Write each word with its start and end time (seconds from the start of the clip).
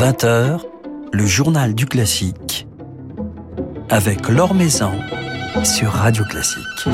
20h, 0.00 0.60
le 1.12 1.26
journal 1.26 1.74
du 1.74 1.84
classique 1.84 2.66
avec 3.90 4.30
Laure 4.30 4.54
Maison 4.54 4.92
sur 5.62 5.90
Radio 5.90 6.24
Classique. 6.24 6.88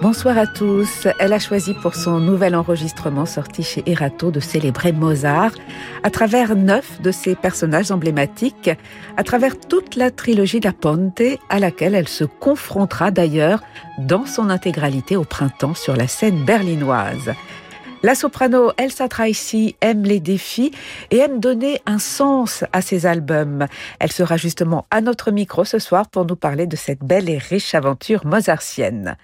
Bonsoir 0.00 0.38
à 0.38 0.46
tous. 0.46 1.08
Elle 1.18 1.34
a 1.34 1.38
choisi 1.38 1.74
pour 1.74 1.94
son 1.94 2.20
nouvel 2.20 2.56
enregistrement 2.56 3.26
sorti 3.26 3.62
chez 3.62 3.82
Erato 3.84 4.30
de 4.30 4.40
célébrer 4.40 4.92
Mozart 4.92 5.52
à 6.02 6.08
travers 6.08 6.56
neuf 6.56 7.02
de 7.02 7.10
ses 7.10 7.34
personnages 7.34 7.90
emblématiques, 7.90 8.70
à 9.18 9.24
travers 9.24 9.60
toute 9.60 9.94
la 9.94 10.10
trilogie 10.10 10.60
La 10.60 10.72
Ponte 10.72 11.20
à 11.50 11.58
laquelle 11.58 11.94
elle 11.94 12.08
se 12.08 12.24
confrontera 12.24 13.10
d'ailleurs 13.10 13.60
dans 13.98 14.24
son 14.24 14.48
intégralité 14.48 15.16
au 15.16 15.24
printemps 15.24 15.74
sur 15.74 15.94
la 15.96 16.08
scène 16.08 16.46
berlinoise. 16.46 17.34
La 18.04 18.14
soprano 18.14 18.70
Elsa 18.76 19.08
Tracy 19.08 19.74
aime 19.80 20.04
les 20.04 20.20
défis 20.20 20.70
et 21.10 21.18
aime 21.18 21.40
donner 21.40 21.80
un 21.84 21.98
sens 21.98 22.62
à 22.72 22.80
ses 22.80 23.06
albums. 23.06 23.66
Elle 23.98 24.12
sera 24.12 24.36
justement 24.36 24.86
à 24.92 25.00
notre 25.00 25.32
micro 25.32 25.64
ce 25.64 25.80
soir 25.80 26.08
pour 26.08 26.24
nous 26.24 26.36
parler 26.36 26.68
de 26.68 26.76
cette 26.76 27.02
belle 27.02 27.28
et 27.28 27.38
riche 27.38 27.74
aventure 27.74 28.24
mozartienne. 28.24 29.16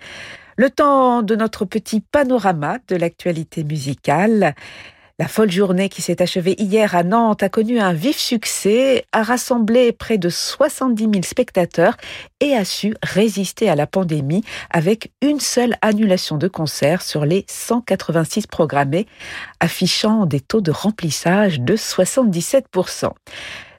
Le 0.56 0.70
temps 0.70 1.22
de 1.22 1.36
notre 1.36 1.64
petit 1.64 2.00
panorama 2.00 2.78
de 2.88 2.96
l'actualité 2.96 3.62
musicale. 3.62 4.54
La 5.20 5.28
folle 5.28 5.52
journée 5.52 5.88
qui 5.88 6.02
s'est 6.02 6.20
achevée 6.20 6.56
hier 6.58 6.96
à 6.96 7.04
Nantes 7.04 7.44
a 7.44 7.48
connu 7.48 7.78
un 7.78 7.92
vif 7.92 8.18
succès, 8.18 9.04
a 9.12 9.22
rassemblé 9.22 9.92
près 9.92 10.18
de 10.18 10.28
70 10.28 11.04
000 11.04 11.14
spectateurs 11.22 11.96
et 12.40 12.56
a 12.56 12.64
su 12.64 12.96
résister 13.00 13.70
à 13.70 13.76
la 13.76 13.86
pandémie 13.86 14.42
avec 14.70 15.12
une 15.22 15.38
seule 15.38 15.76
annulation 15.82 16.36
de 16.36 16.48
concert 16.48 17.00
sur 17.00 17.24
les 17.26 17.46
186 17.48 18.48
programmés, 18.48 19.06
affichant 19.60 20.26
des 20.26 20.40
taux 20.40 20.60
de 20.60 20.72
remplissage 20.72 21.60
de 21.60 21.76
77%. 21.76 23.12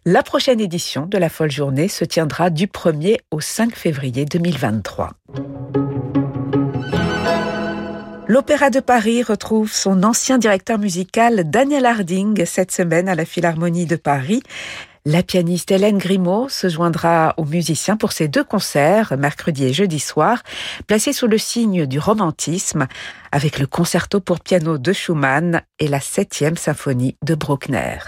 La 0.05 0.23
prochaine 0.23 0.61
édition 0.61 1.05
de 1.05 1.17
la 1.17 1.27
folle 1.27 1.51
journée 1.51 1.89
se 1.89 2.05
tiendra 2.05 2.49
du 2.49 2.67
1er 2.67 3.17
au 3.31 3.41
5 3.41 3.75
février 3.75 4.23
2023. 4.23 5.11
L'Opéra 8.27 8.71
de 8.71 8.79
Paris 8.79 9.21
retrouve 9.21 9.71
son 9.71 10.01
ancien 10.01 10.39
directeur 10.39 10.79
musical 10.79 11.47
Daniel 11.47 11.85
Harding 11.85 12.43
cette 12.45 12.71
semaine 12.71 13.07
à 13.07 13.13
la 13.13 13.23
Philharmonie 13.23 13.85
de 13.85 13.97
Paris. 13.97 14.41
La 15.05 15.21
pianiste 15.21 15.69
Hélène 15.69 15.99
Grimaud 15.99 16.49
se 16.49 16.67
joindra 16.67 17.35
aux 17.37 17.45
musiciens 17.45 17.97
pour 17.97 18.13
ces 18.13 18.27
deux 18.27 18.43
concerts, 18.43 19.15
mercredi 19.19 19.65
et 19.65 19.73
jeudi 19.73 19.99
soir, 19.99 20.41
placés 20.87 21.13
sous 21.13 21.27
le 21.27 21.37
signe 21.37 21.85
du 21.85 21.99
romantisme, 21.99 22.87
avec 23.31 23.59
le 23.59 23.67
concerto 23.67 24.19
pour 24.19 24.39
piano 24.39 24.79
de 24.79 24.91
Schumann 24.91 25.61
et 25.77 25.87
la 25.87 25.99
septième 25.99 26.57
symphonie 26.57 27.17
de 27.23 27.35
Bruckner. 27.35 27.99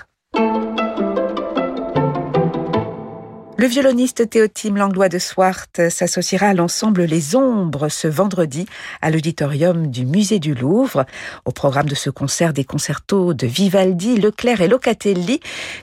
Le 3.60 3.66
violoniste 3.66 4.30
Théotime 4.30 4.78
Langlois 4.78 5.10
de 5.10 5.18
Swart 5.18 5.90
s'associera 5.90 6.50
à 6.50 6.54
l'ensemble 6.54 7.06
Les 7.06 7.36
Ombres 7.36 7.90
ce 7.90 8.08
vendredi 8.08 8.68
à 9.02 9.10
l'auditorium 9.10 9.88
du 9.88 10.06
Musée 10.06 10.38
du 10.38 10.54
Louvre. 10.54 11.08
Au 11.44 11.52
programme 11.52 11.88
de 11.88 11.96
ce 11.96 12.12
concert 12.12 12.54
des 12.54 12.64
concertos 12.64 13.34
de 13.34 13.48
Vivaldi, 13.48 14.18
Leclerc 14.18 14.62
et 14.62 14.68
Locatelli 14.68 15.40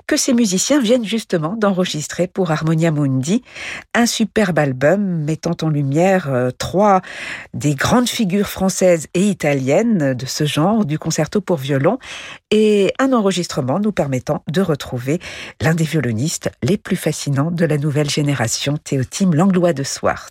que 0.07 0.17
ces 0.17 0.35
musiciens 0.35 0.81
viennent 0.81 1.05
justement 1.05 1.57
d'enregistrer 1.57 2.29
pour 2.29 2.53
Harmonia 2.53 2.93
Mundi. 2.93 3.43
Un 3.93 4.07
superbe 4.07 4.61
album 4.61 5.25
mettant 5.25 5.57
en 5.63 5.69
lumière 5.69 6.29
euh, 6.29 6.53
trois 6.57 7.03
des 7.55 7.75
grandes 7.75 8.09
figures 8.09 8.47
françaises 8.47 9.09
et 9.15 9.23
italiennes 9.23 10.15
de 10.15 10.27
ce 10.27 10.45
genre 10.45 10.85
du 10.85 10.97
concerto 10.97 11.41
pour 11.41 11.57
violon 11.57 11.99
et 12.57 12.95
un 13.01 13.13
enregistrement 13.13 13.81
nous 13.81 13.91
permettant 13.91 14.45
de 14.49 14.61
retrouver 14.61 15.19
l'un 15.61 15.75
des 15.75 15.83
violonistes 15.83 16.53
les 16.63 16.77
plus 16.77 16.95
fascinants 16.95 17.51
de 17.51 17.65
la 17.65 17.79
nouvelle 17.79 18.09
génération, 18.09 18.77
Théotime 18.77 19.35
Langlois 19.35 19.73
de 19.73 19.83
Swart. 19.83 20.31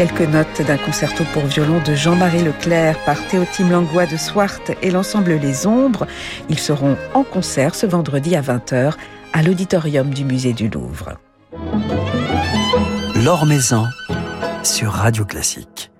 Quelques 0.00 0.32
notes 0.32 0.62
d'un 0.66 0.78
concerto 0.78 1.24
pour 1.34 1.44
violon 1.44 1.78
de 1.86 1.94
Jean-Marie 1.94 2.42
Leclerc 2.42 2.96
par 3.04 3.18
Théotime 3.26 3.70
Langlois 3.70 4.06
de 4.06 4.16
Swart 4.16 4.62
et 4.80 4.90
l'ensemble 4.90 5.32
Les 5.32 5.66
Ombres. 5.66 6.06
Ils 6.48 6.58
seront 6.58 6.96
en 7.12 7.22
concert 7.22 7.74
ce 7.74 7.84
vendredi 7.84 8.34
à 8.34 8.40
20h 8.40 8.94
à 9.34 9.42
l'auditorium 9.42 10.08
du 10.08 10.24
musée 10.24 10.54
du 10.54 10.70
Louvre. 10.70 11.18
Maison 13.46 13.84
sur 14.62 14.90
Radio 14.90 15.26
Classique. 15.26 15.90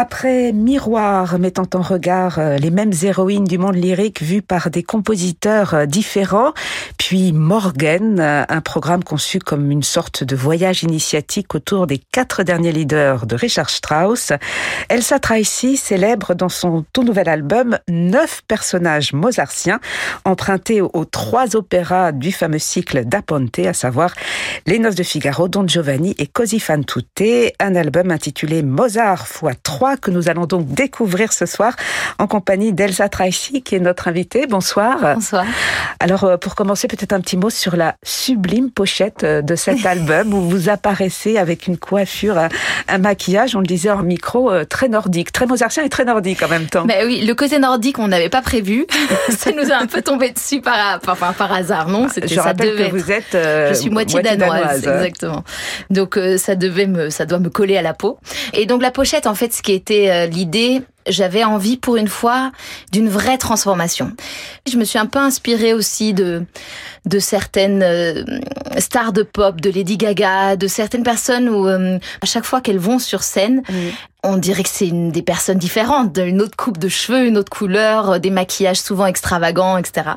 Après 0.00 0.52
Miroir 0.52 1.40
mettant 1.40 1.66
en 1.74 1.82
regard 1.82 2.38
euh, 2.38 2.56
les 2.56 2.70
mêmes 2.70 2.92
héroïnes 3.02 3.46
du 3.46 3.58
monde 3.58 3.74
lyrique 3.74 4.22
vues 4.22 4.42
par 4.42 4.70
des 4.70 4.84
compositeurs 4.84 5.74
euh, 5.74 5.86
différents, 5.86 6.52
puis 6.98 7.32
Morgan, 7.32 8.20
euh, 8.20 8.44
un 8.48 8.60
programme 8.60 9.02
conçu 9.02 9.40
comme 9.40 9.72
une 9.72 9.82
sorte 9.82 10.22
de 10.22 10.36
voyage 10.36 10.84
initiatique 10.84 11.52
autour 11.56 11.88
des 11.88 11.98
quatre 11.98 12.44
derniers 12.44 12.70
leaders 12.70 13.26
de 13.26 13.34
Richard 13.34 13.70
Strauss, 13.70 14.30
Elsa 14.88 15.18
Tracy 15.18 15.76
célèbre 15.76 16.32
dans 16.34 16.48
son 16.48 16.84
tout 16.92 17.02
nouvel 17.02 17.28
album 17.28 17.76
neuf 17.88 18.42
personnages 18.46 19.12
mozartiens 19.12 19.80
empruntés 20.24 20.80
aux 20.80 21.06
trois 21.06 21.56
opéras 21.56 22.12
du 22.12 22.30
fameux 22.30 22.60
cycle 22.60 23.04
d'Aponte, 23.04 23.58
à 23.58 23.72
savoir 23.72 24.14
Les 24.64 24.78
Noces 24.78 24.94
de 24.94 25.02
Figaro, 25.02 25.48
Don 25.48 25.66
Giovanni 25.66 26.14
et 26.18 26.28
Così 26.28 26.60
fan 26.60 26.84
tutte, 26.84 27.52
un 27.58 27.74
album 27.74 28.12
intitulé 28.12 28.62
Mozart 28.62 29.26
x 29.42 29.58
3 29.64 29.87
que 29.96 30.10
nous 30.10 30.28
allons 30.28 30.46
donc 30.46 30.66
découvrir 30.68 31.32
ce 31.32 31.46
soir 31.46 31.74
en 32.18 32.26
compagnie 32.26 32.72
d'Elsa 32.72 33.08
Tracy 33.08 33.62
qui 33.62 33.74
est 33.74 33.80
notre 33.80 34.08
invitée. 34.08 34.46
Bonsoir. 34.46 35.14
Bonsoir. 35.14 35.44
Alors 36.00 36.24
euh, 36.24 36.36
pour 36.36 36.54
commencer 36.54 36.88
peut-être 36.88 37.12
un 37.12 37.20
petit 37.20 37.36
mot 37.36 37.50
sur 37.50 37.76
la 37.76 37.96
sublime 38.04 38.70
pochette 38.70 39.24
euh, 39.24 39.42
de 39.42 39.56
cet 39.56 39.84
album 39.86 40.32
où 40.34 40.40
vous 40.48 40.68
apparaissez 40.68 41.38
avec 41.38 41.66
une 41.66 41.76
coiffure, 41.76 42.38
un, 42.88 42.98
maquillage, 42.98 43.56
on 43.56 43.60
le 43.60 43.66
disait 43.66 43.90
en 43.90 44.02
micro, 44.02 44.50
euh, 44.50 44.64
très 44.64 44.88
nordique, 44.88 45.32
très 45.32 45.46
mozartien 45.46 45.84
et 45.84 45.88
très 45.88 46.04
nordique 46.04 46.42
en 46.42 46.48
même 46.48 46.66
temps. 46.66 46.84
Mais 46.86 47.04
oui, 47.04 47.24
le 47.26 47.34
côté 47.34 47.58
nordique 47.58 47.98
on 47.98 48.08
n'avait 48.08 48.28
pas 48.28 48.42
prévu. 48.42 48.86
ça 49.30 49.50
nous 49.52 49.72
a 49.72 49.76
un 49.76 49.86
peu 49.86 50.02
tombé 50.02 50.30
dessus 50.30 50.60
par, 50.60 51.00
par, 51.00 51.16
par 51.16 51.52
hasard, 51.52 51.88
non? 51.88 52.08
C'était 52.08 52.28
Je 52.28 52.40
rappelle 52.40 52.76
que 52.76 52.90
vous 52.90 53.10
êtes 53.10 53.24
Je 53.32 53.74
suis 53.74 53.90
moitié, 53.90 54.22
danoise, 54.22 54.78
exactement. 54.78 55.44
Donc 55.90 56.18
ça 56.36 56.54
devait 56.54 56.86
me 56.86 57.10
ça 57.10 57.26
doit 57.26 57.38
me 57.38 57.50
coller 57.50 57.76
à 57.76 57.82
la 57.82 57.94
peau. 57.94 58.18
Et 58.52 58.66
donc 58.66 58.82
la 58.82 58.90
pochette 58.90 59.26
en 59.26 59.34
fait 59.34 59.52
ce 59.52 59.62
qui 59.62 59.72
est 59.72 59.77
était 59.78 60.10
euh, 60.10 60.26
l'idée 60.26 60.82
j'avais 61.06 61.42
envie 61.42 61.78
pour 61.78 61.96
une 61.96 62.08
fois 62.08 62.52
d'une 62.92 63.08
vraie 63.08 63.38
transformation. 63.38 64.12
Je 64.70 64.76
me 64.76 64.84
suis 64.84 64.98
un 64.98 65.06
peu 65.06 65.18
inspirée 65.18 65.72
aussi 65.72 66.12
de 66.12 66.44
de 67.06 67.18
certaines 67.18 67.82
euh, 67.82 68.24
stars 68.76 69.14
de 69.14 69.22
pop, 69.22 69.58
de 69.58 69.70
Lady 69.70 69.96
Gaga, 69.96 70.56
de 70.56 70.66
certaines 70.66 71.04
personnes 71.04 71.48
où 71.48 71.66
euh, 71.66 71.98
à 72.20 72.26
chaque 72.26 72.44
fois 72.44 72.60
qu'elles 72.60 72.78
vont 72.78 72.98
sur 72.98 73.22
scène, 73.22 73.62
on 74.22 74.36
dirait 74.36 74.64
que 74.64 74.68
c'est 74.68 74.88
une 74.88 75.10
des 75.10 75.22
personnes 75.22 75.56
différentes, 75.56 76.18
une 76.18 76.42
autre 76.42 76.56
coupe 76.58 76.76
de 76.76 76.88
cheveux, 76.88 77.26
une 77.26 77.38
autre 77.38 77.50
couleur, 77.50 78.20
des 78.20 78.30
maquillages 78.30 78.80
souvent 78.80 79.06
extravagants, 79.06 79.78
etc. 79.78 80.10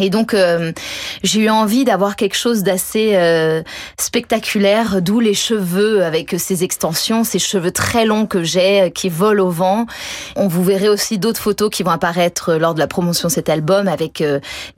Et 0.00 0.10
donc 0.10 0.34
euh, 0.34 0.72
j'ai 1.22 1.40
eu 1.40 1.50
envie 1.50 1.84
d'avoir 1.84 2.16
quelque 2.16 2.36
chose 2.36 2.62
d'assez 2.62 3.12
euh, 3.14 3.62
spectaculaire, 3.98 5.02
d'où 5.02 5.20
les 5.20 5.34
cheveux 5.34 6.04
avec 6.04 6.34
ces 6.38 6.64
extensions, 6.64 7.24
ces 7.24 7.38
cheveux 7.38 7.70
très 7.70 8.06
longs 8.06 8.26
que 8.26 8.42
j'ai 8.42 8.82
euh, 8.82 8.90
qui 8.90 9.08
volent 9.08 9.46
au 9.46 9.50
vent. 9.50 9.86
On 10.36 10.48
vous 10.48 10.64
verrez 10.64 10.88
aussi 10.88 11.18
d'autres 11.18 11.40
photos 11.40 11.70
qui 11.70 11.82
vont 11.82 11.90
apparaître 11.90 12.54
lors 12.54 12.74
de 12.74 12.78
la 12.78 12.86
promotion 12.86 13.28
de 13.28 13.32
cet 13.32 13.48
album 13.48 13.88
avec 13.88 14.22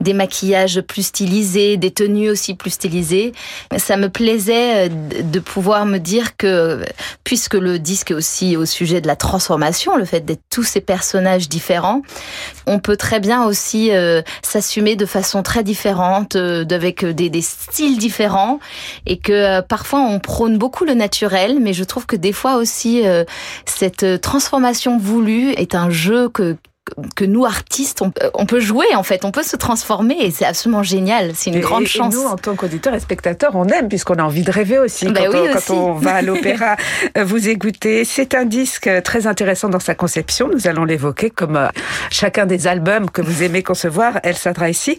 des 0.01 0.13
maquillages 0.13 0.81
plus 0.81 1.03
stylisés, 1.07 1.77
des 1.77 1.91
tenues 1.91 2.29
aussi 2.29 2.55
plus 2.55 2.71
stylisées. 2.71 3.33
Ça 3.77 3.97
me 3.97 4.09
plaisait 4.09 4.89
de 4.89 5.39
pouvoir 5.39 5.85
me 5.85 5.99
dire 5.99 6.35
que 6.37 6.83
puisque 7.23 7.53
le 7.55 7.79
disque 7.79 8.11
est 8.11 8.13
aussi 8.13 8.57
au 8.57 8.65
sujet 8.65 9.01
de 9.01 9.07
la 9.07 9.15
transformation, 9.15 9.95
le 9.95 10.05
fait 10.05 10.21
d'être 10.21 10.41
tous 10.49 10.63
ces 10.63 10.81
personnages 10.81 11.49
différents, 11.49 12.01
on 12.67 12.79
peut 12.79 12.97
très 12.97 13.19
bien 13.19 13.45
aussi 13.45 13.91
s'assumer 14.41 14.95
de 14.95 15.03
de 15.03 15.07
façon 15.13 15.43
très 15.43 15.63
différente, 15.63 16.35
euh, 16.35 16.65
avec 16.71 17.05
des, 17.05 17.29
des, 17.29 17.41
styles 17.41 17.97
différents, 17.97 18.59
et 19.05 19.17
que 19.17 19.31
euh, 19.31 19.61
parfois 19.61 20.01
on 20.01 20.19
prône 20.19 20.57
beaucoup 20.57 20.85
le 20.85 20.95
naturel, 20.95 21.59
mais 21.61 21.73
je 21.73 21.83
trouve 21.83 22.05
que 22.05 22.15
des 22.15 22.33
fois 22.33 22.55
aussi 22.55 23.07
euh, 23.07 23.23
cette 23.65 24.21
transformation 24.21 24.97
voulue 24.97 25.51
est 25.51 25.75
un 25.75 25.89
jeu 25.89 26.29
que 26.29 26.57
que 27.15 27.25
nous 27.25 27.45
artistes 27.45 28.01
euh, 28.01 28.29
on, 28.33 28.45
peut 28.45 28.59
jouer 28.59 28.85
en 28.95 29.03
fait, 29.03 29.25
on 29.25 29.31
peut 29.31 29.43
se 29.43 29.55
transformer 29.55 30.15
et 30.19 30.31
c'est 30.31 30.45
absolument 30.45 30.83
génial, 30.83 31.31
c'est 31.33 31.49
une 31.49 31.59
grande 31.59 31.85
chance. 31.85 32.13
Et 32.13 32.17
nous 32.17 32.25
en 32.25 32.35
tant 32.35 32.55
qu'auditeurs 32.55 32.93
et 32.93 32.99
spectateurs, 32.99 33.55
on 33.55 33.65
aime 33.67 33.87
puisqu'on 33.87 34.15
a 34.15 34.23
envie 34.23 34.43
de 34.43 34.51
rêver 34.51 34.79
aussi, 34.79 35.07
bah 35.07 35.21
quand, 35.31 35.37
on, 35.37 35.53
quand, 35.53 35.73
on, 35.73 35.93
va 35.93 36.15
à 36.15 36.21
l'opéra 36.21 36.75
euh, 37.17 37.23
vous 37.23 37.47
écouter. 37.47 38.05
C'est 38.05 38.35
un 38.35 38.45
disque 38.45 38.89
très 39.03 39.27
intéressant 39.27 39.69
dans 39.69 39.79
sa 39.79 39.95
conception, 39.95 40.49
nous 40.51 40.67
allons 40.67 40.85
l'évoquer 40.85 41.29
comme 41.29 41.55
euh, 41.55 41.67
chacun 42.09 42.45
des 42.45 42.67
albums 42.67 43.09
que 43.09 43.21
vous 43.21 43.43
aimez 43.43 43.63
concevoir, 43.63 44.19
Elsa 44.23 44.53
ici. 44.69 44.97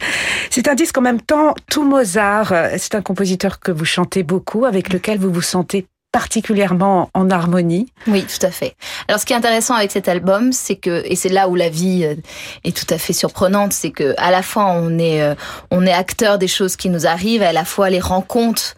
C'est 0.50 0.68
un 0.68 0.74
disque 0.74 0.98
en 0.98 1.02
même 1.02 1.20
temps 1.20 1.54
tout 1.70 1.84
Mozart, 1.84 2.52
c'est 2.76 2.94
un 2.94 3.02
compositeur 3.02 3.60
que 3.60 3.70
vous 3.70 3.84
chantez 3.84 4.22
beaucoup, 4.22 4.64
avec 4.64 4.92
lequel 4.92 5.18
vous 5.18 5.32
vous 5.32 5.42
sentez 5.42 5.86
particulièrement 6.14 7.10
en 7.12 7.28
harmonie. 7.28 7.88
Oui, 8.06 8.24
tout 8.24 8.46
à 8.46 8.52
fait. 8.52 8.76
Alors 9.08 9.20
ce 9.20 9.26
qui 9.26 9.32
est 9.32 9.36
intéressant 9.36 9.74
avec 9.74 9.90
cet 9.90 10.08
album, 10.08 10.52
c'est 10.52 10.76
que 10.76 11.02
et 11.06 11.16
c'est 11.16 11.28
là 11.28 11.48
où 11.48 11.56
la 11.56 11.68
vie 11.68 12.04
euh, 12.04 12.14
est 12.62 12.76
tout 12.76 12.86
à 12.94 12.98
fait 12.98 13.12
surprenante, 13.12 13.72
c'est 13.72 13.90
que 13.90 14.14
à 14.16 14.30
la 14.30 14.42
fois 14.42 14.66
on 14.66 14.96
est 14.96 15.20
euh, 15.22 15.34
on 15.72 15.84
est 15.84 15.92
acteur 15.92 16.38
des 16.38 16.46
choses 16.46 16.76
qui 16.76 16.88
nous 16.88 17.04
arrivent, 17.08 17.42
à 17.42 17.52
la 17.52 17.64
fois 17.64 17.90
les 17.90 17.98
rencontres 17.98 18.76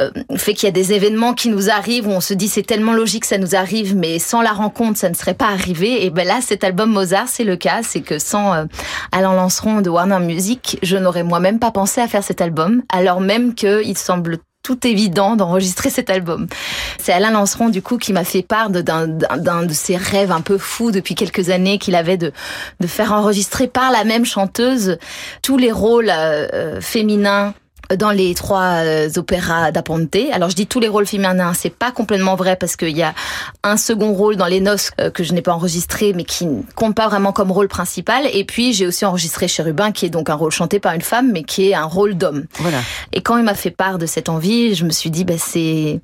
euh, 0.00 0.10
fait 0.36 0.54
qu'il 0.54 0.66
y 0.66 0.68
a 0.68 0.72
des 0.72 0.92
événements 0.92 1.34
qui 1.34 1.48
nous 1.48 1.70
arrivent 1.70 2.08
où 2.08 2.10
on 2.10 2.20
se 2.20 2.34
dit 2.34 2.48
c'est 2.48 2.64
tellement 2.64 2.92
logique 2.92 3.22
que 3.22 3.28
ça 3.28 3.38
nous 3.38 3.54
arrive, 3.54 3.94
mais 3.94 4.18
sans 4.18 4.42
la 4.42 4.52
rencontre 4.52 4.98
ça 4.98 5.08
ne 5.08 5.14
serait 5.14 5.34
pas 5.34 5.46
arrivé. 5.46 6.04
Et 6.04 6.10
ben 6.10 6.26
là, 6.26 6.40
cet 6.40 6.64
album 6.64 6.90
Mozart, 6.90 7.28
c'est 7.28 7.44
le 7.44 7.54
cas, 7.56 7.84
c'est 7.84 8.00
que 8.00 8.18
sans 8.18 8.52
euh, 8.52 8.64
Alain 9.12 9.34
Lanceron 9.34 9.80
de 9.80 9.90
Warner 9.90 10.18
Music, 10.18 10.78
je 10.82 10.96
n'aurais 10.96 11.22
moi-même 11.22 11.60
pas 11.60 11.70
pensé 11.70 12.00
à 12.00 12.08
faire 12.08 12.24
cet 12.24 12.40
album, 12.40 12.82
alors 12.90 13.20
même 13.20 13.54
qu'il 13.54 13.96
semble 13.96 14.38
tout 14.64 14.86
évident 14.86 15.36
d'enregistrer 15.36 15.90
cet 15.90 16.10
album. 16.10 16.48
C'est 16.98 17.12
Alain 17.12 17.30
Lanceron 17.30 17.68
du 17.68 17.82
coup 17.82 17.98
qui 17.98 18.12
m'a 18.12 18.24
fait 18.24 18.42
part 18.42 18.70
d'un 18.70 19.06
de 19.06 19.72
ses 19.72 19.96
rêves 19.96 20.32
un 20.32 20.40
peu 20.40 20.58
fous 20.58 20.90
depuis 20.90 21.14
quelques 21.14 21.50
années 21.50 21.78
qu'il 21.78 21.94
avait 21.94 22.16
de, 22.16 22.32
de 22.80 22.86
faire 22.86 23.12
enregistrer 23.12 23.68
par 23.68 23.92
la 23.92 24.04
même 24.04 24.24
chanteuse 24.24 24.98
tous 25.42 25.58
les 25.58 25.70
rôles 25.70 26.10
euh, 26.10 26.80
féminins 26.80 27.54
dans 27.96 28.10
les 28.10 28.34
trois 28.34 28.82
euh, 28.84 29.08
opéras 29.16 29.72
d'Aponte. 29.72 30.16
Alors 30.32 30.50
je 30.50 30.56
dis 30.56 30.66
tous 30.66 30.80
les 30.80 30.88
rôles 30.88 31.06
féminins, 31.06 31.54
c'est 31.54 31.74
pas 31.74 31.90
complètement 31.90 32.34
vrai 32.34 32.56
parce 32.56 32.76
qu'il 32.76 32.96
y 32.96 33.02
a 33.02 33.14
un 33.62 33.76
second 33.76 34.12
rôle 34.12 34.36
dans 34.36 34.46
les 34.46 34.60
noces 34.60 34.90
euh, 35.00 35.10
que 35.10 35.24
je 35.24 35.32
n'ai 35.32 35.42
pas 35.42 35.52
enregistré 35.52 36.12
mais 36.12 36.24
qui 36.24 36.46
ne 36.46 36.62
compte 36.74 36.94
pas 36.94 37.08
vraiment 37.08 37.32
comme 37.32 37.50
rôle 37.50 37.68
principal. 37.68 38.24
Et 38.32 38.44
puis 38.44 38.72
j'ai 38.72 38.86
aussi 38.86 39.04
enregistré 39.04 39.48
Chérubin 39.48 39.92
qui 39.92 40.06
est 40.06 40.10
donc 40.10 40.30
un 40.30 40.34
rôle 40.34 40.52
chanté 40.52 40.80
par 40.80 40.94
une 40.94 41.02
femme 41.02 41.32
mais 41.32 41.42
qui 41.42 41.70
est 41.70 41.74
un 41.74 41.84
rôle 41.84 42.14
d'homme. 42.14 42.44
Voilà. 42.58 42.78
Et 43.12 43.22
quand 43.22 43.36
il 43.36 43.44
m'a 43.44 43.54
fait 43.54 43.70
part 43.70 43.98
de 43.98 44.06
cette 44.06 44.28
envie, 44.28 44.74
je 44.74 44.84
me 44.84 44.90
suis 44.90 45.10
dit 45.10 45.24
bah 45.24 45.34
c'est 45.38 46.00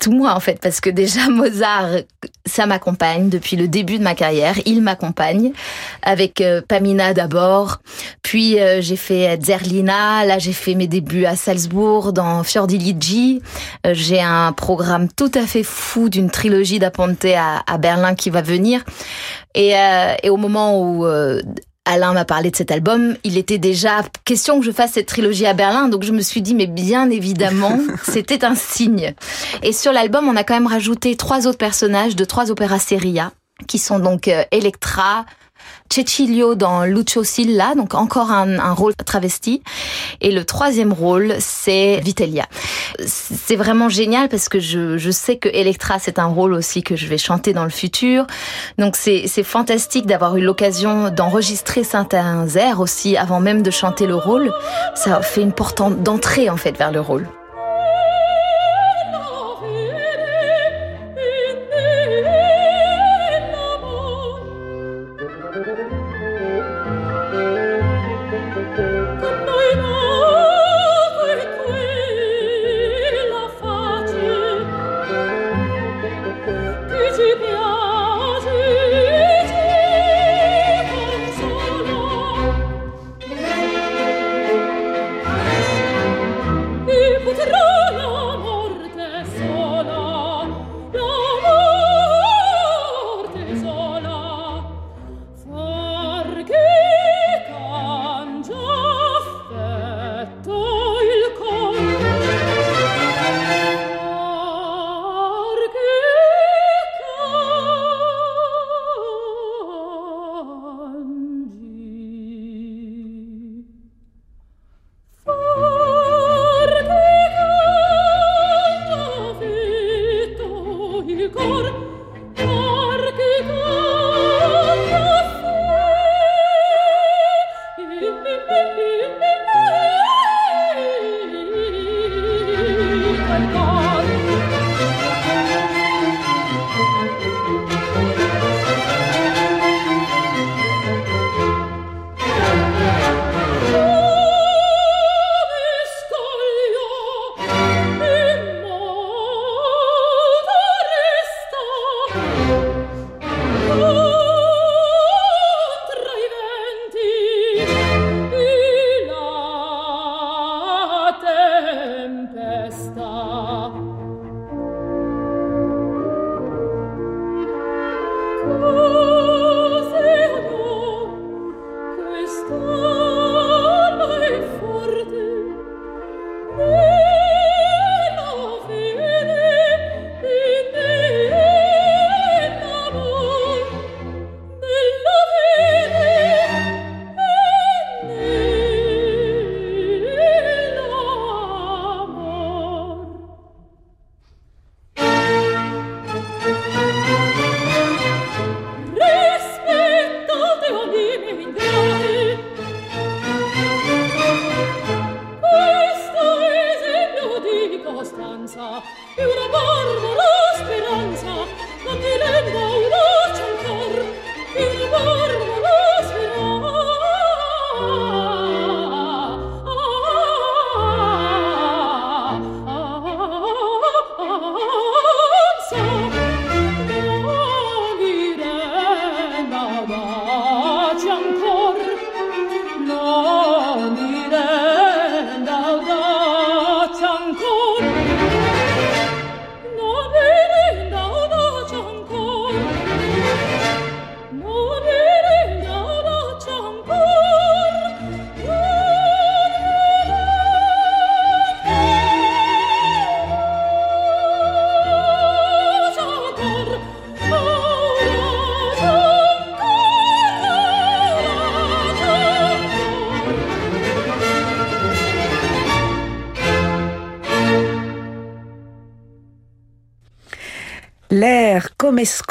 tout 0.00 0.12
moi 0.12 0.34
en 0.34 0.40
fait 0.40 0.60
parce 0.60 0.80
que 0.80 0.90
déjà 0.90 1.28
Mozart 1.30 1.88
ça 2.46 2.66
m'accompagne 2.66 3.28
depuis 3.28 3.56
le 3.56 3.68
début 3.68 3.98
de 3.98 4.02
ma 4.02 4.14
carrière, 4.14 4.56
il 4.64 4.82
m'accompagne 4.82 5.52
avec 6.02 6.40
euh, 6.40 6.62
Pamina 6.66 7.12
d'abord, 7.12 7.80
puis 8.22 8.56
j'ai 8.80 8.96
fait 8.96 9.38
Zerlina, 9.42 10.24
là 10.24 10.38
j'ai 10.38 10.52
fait 10.52 10.74
mes 10.74 10.86
début 11.08 11.24
à 11.24 11.36
Salzbourg, 11.36 12.12
dans 12.12 12.42
Fiordiligi. 12.42 13.40
Euh, 13.86 13.92
j'ai 13.94 14.20
un 14.20 14.52
programme 14.52 15.08
tout 15.08 15.30
à 15.34 15.46
fait 15.46 15.62
fou 15.62 16.10
d'une 16.10 16.30
trilogie 16.30 16.78
d'Aponte 16.78 17.24
à, 17.24 17.62
à, 17.66 17.78
Berlin 17.78 18.14
qui 18.14 18.28
va 18.28 18.42
venir. 18.42 18.84
Et, 19.54 19.74
euh, 19.74 20.14
et 20.22 20.28
au 20.28 20.36
moment 20.36 20.78
où 20.78 21.06
euh, 21.06 21.40
Alain 21.86 22.12
m'a 22.12 22.26
parlé 22.26 22.50
de 22.50 22.56
cet 22.56 22.70
album, 22.70 23.16
il 23.24 23.38
était 23.38 23.56
déjà 23.56 24.02
question 24.26 24.60
que 24.60 24.66
je 24.66 24.70
fasse 24.70 24.92
cette 24.92 25.06
trilogie 25.06 25.46
à 25.46 25.54
Berlin, 25.54 25.88
donc 25.88 26.04
je 26.04 26.12
me 26.12 26.20
suis 26.20 26.42
dit, 26.42 26.54
mais 26.54 26.66
bien 26.66 27.08
évidemment, 27.08 27.78
c'était 28.02 28.44
un 28.44 28.54
signe. 28.54 29.14
Et 29.62 29.72
sur 29.72 29.92
l'album, 29.92 30.28
on 30.28 30.36
a 30.36 30.44
quand 30.44 30.54
même 30.54 30.66
rajouté 30.66 31.16
trois 31.16 31.46
autres 31.46 31.58
personnages 31.58 32.16
de 32.16 32.24
trois 32.26 32.50
opéras 32.50 32.78
seria, 32.78 33.32
qui 33.66 33.78
sont 33.78 33.98
donc 33.98 34.30
Electra, 34.50 35.24
Cecilio 35.92 36.54
dans 36.54 36.84
Lucio 36.84 37.24
Silla, 37.24 37.74
donc 37.74 37.94
encore 37.94 38.30
un, 38.30 38.72
rôle 38.72 38.94
travesti. 38.94 39.62
Et 40.20 40.30
le 40.32 40.44
troisième 40.44 40.92
rôle, 40.92 41.34
c'est 41.38 42.00
Vitellia. 42.02 42.46
C'est 43.06 43.56
vraiment 43.56 43.88
génial 43.88 44.28
parce 44.28 44.48
que 44.48 44.60
je, 44.60 44.98
je 44.98 45.10
sais 45.10 45.36
que 45.36 45.48
Electra, 45.48 45.98
c'est 45.98 46.18
un 46.18 46.26
rôle 46.26 46.52
aussi 46.52 46.82
que 46.82 46.96
je 46.96 47.06
vais 47.06 47.18
chanter 47.18 47.52
dans 47.52 47.64
le 47.64 47.70
futur. 47.70 48.26
Donc 48.78 48.96
c'est 48.96 49.42
fantastique 49.42 50.06
d'avoir 50.06 50.36
eu 50.36 50.40
l'occasion 50.40 51.10
d'enregistrer 51.10 51.84
certains 51.84 52.46
airs 52.48 52.80
aussi 52.80 53.16
avant 53.16 53.40
même 53.40 53.62
de 53.62 53.70
chanter 53.70 54.06
le 54.06 54.16
rôle. 54.16 54.52
Ça 54.94 55.22
fait 55.22 55.42
une 55.42 55.52
porte 55.52 55.80
d'entrée 56.02 56.50
en 56.50 56.56
fait 56.56 56.76
vers 56.76 56.92
le 56.92 57.00
rôle. 57.00 57.26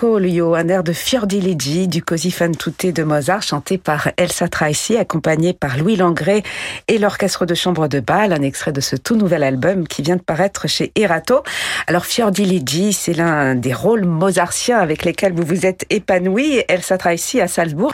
Un 0.03 0.67
air 0.69 0.83
de 0.83 0.93
Fiordiligi 0.93 1.87
du 1.87 2.03
Così 2.03 2.29
fan 2.29 2.55
tutte 2.55 2.85
de 2.93 3.03
Mozart, 3.03 3.41
chanté 3.41 3.79
par 3.79 4.09
Elsa 4.17 4.47
Tracy, 4.47 4.95
accompagné 4.95 5.53
par 5.53 5.75
Louis 5.79 5.95
Langré 5.95 6.43
et 6.87 6.99
l'orchestre 6.99 7.47
de 7.47 7.55
chambre 7.55 7.87
de 7.87 7.99
Bâle, 7.99 8.31
un 8.31 8.43
extrait 8.43 8.71
de 8.71 8.79
ce 8.79 8.95
tout 8.95 9.15
nouvel 9.15 9.41
album 9.41 9.87
qui 9.87 10.03
vient 10.03 10.17
de 10.17 10.21
paraître 10.21 10.67
chez 10.67 10.91
Erato. 10.95 11.41
Alors 11.87 12.05
Fiordiligi, 12.05 12.93
c'est 12.93 13.13
l'un 13.13 13.55
des 13.55 13.73
rôles 13.73 14.05
mozartiens 14.05 14.77
avec 14.77 15.03
lesquels 15.03 15.33
vous 15.33 15.43
vous 15.43 15.65
êtes 15.65 15.87
épanoui, 15.89 16.61
Elsa 16.67 16.99
Tracy 16.99 17.41
à 17.41 17.47
Salzbourg. 17.47 17.91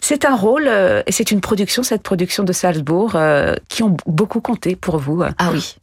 C'est 0.00 0.24
un 0.24 0.34
rôle 0.34 0.66
euh, 0.66 1.04
et 1.06 1.12
c'est 1.12 1.30
une 1.30 1.40
production, 1.40 1.84
cette 1.84 2.02
production 2.02 2.42
de 2.42 2.52
Salzbourg, 2.52 3.12
euh, 3.14 3.54
qui 3.68 3.84
ont 3.84 3.96
beaucoup 4.06 4.40
compté 4.40 4.74
pour 4.74 4.98
vous. 4.98 5.22
Ah 5.22 5.50
oui, 5.52 5.76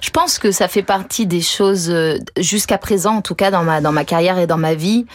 je 0.00 0.10
pense 0.10 0.38
que 0.38 0.52
ça 0.52 0.68
fait 0.68 0.82
partie 0.82 1.26
des 1.26 1.40
choses 1.40 1.90
euh, 1.90 2.18
jusqu'à 2.38 2.78
présent, 2.78 3.16
en 3.16 3.22
tout 3.22 3.34
cas 3.34 3.50
dans 3.50 3.64
ma 3.64 3.80
dans 3.80 3.92
ma 3.92 4.04
carrière 4.04 4.38
et 4.38 4.46
dans 4.46 4.56
ma 4.56 4.74
vie, 4.74 5.06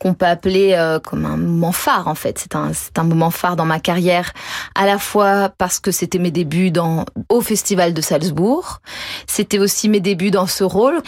qu'on 0.00 0.14
peut 0.14 0.26
appeler 0.26 0.72
euh, 0.74 0.98
comme 0.98 1.24
un 1.26 1.36
moment 1.36 1.72
phare 1.72 2.08
en 2.08 2.14
fait. 2.14 2.38
C'est 2.38 2.56
un 2.56 2.72
c'est 2.72 2.98
un 2.98 3.04
moment 3.04 3.30
phare 3.30 3.56
dans 3.56 3.64
ma 3.64 3.78
carrière, 3.78 4.32
à 4.74 4.86
la 4.86 4.98
fois 4.98 5.50
parce 5.56 5.78
que 5.78 5.90
c'était 5.90 6.18
mes 6.18 6.30
débuts 6.30 6.70
dans 6.70 7.04
au 7.28 7.40
festival 7.40 7.94
de 7.94 8.00
Salzbourg, 8.00 8.80
c'était 9.26 9.58
aussi 9.58 9.88
mes 9.88 10.00
débuts 10.00 10.30
dans 10.30 10.46
ce 10.46 10.64
rôle. 10.64 11.00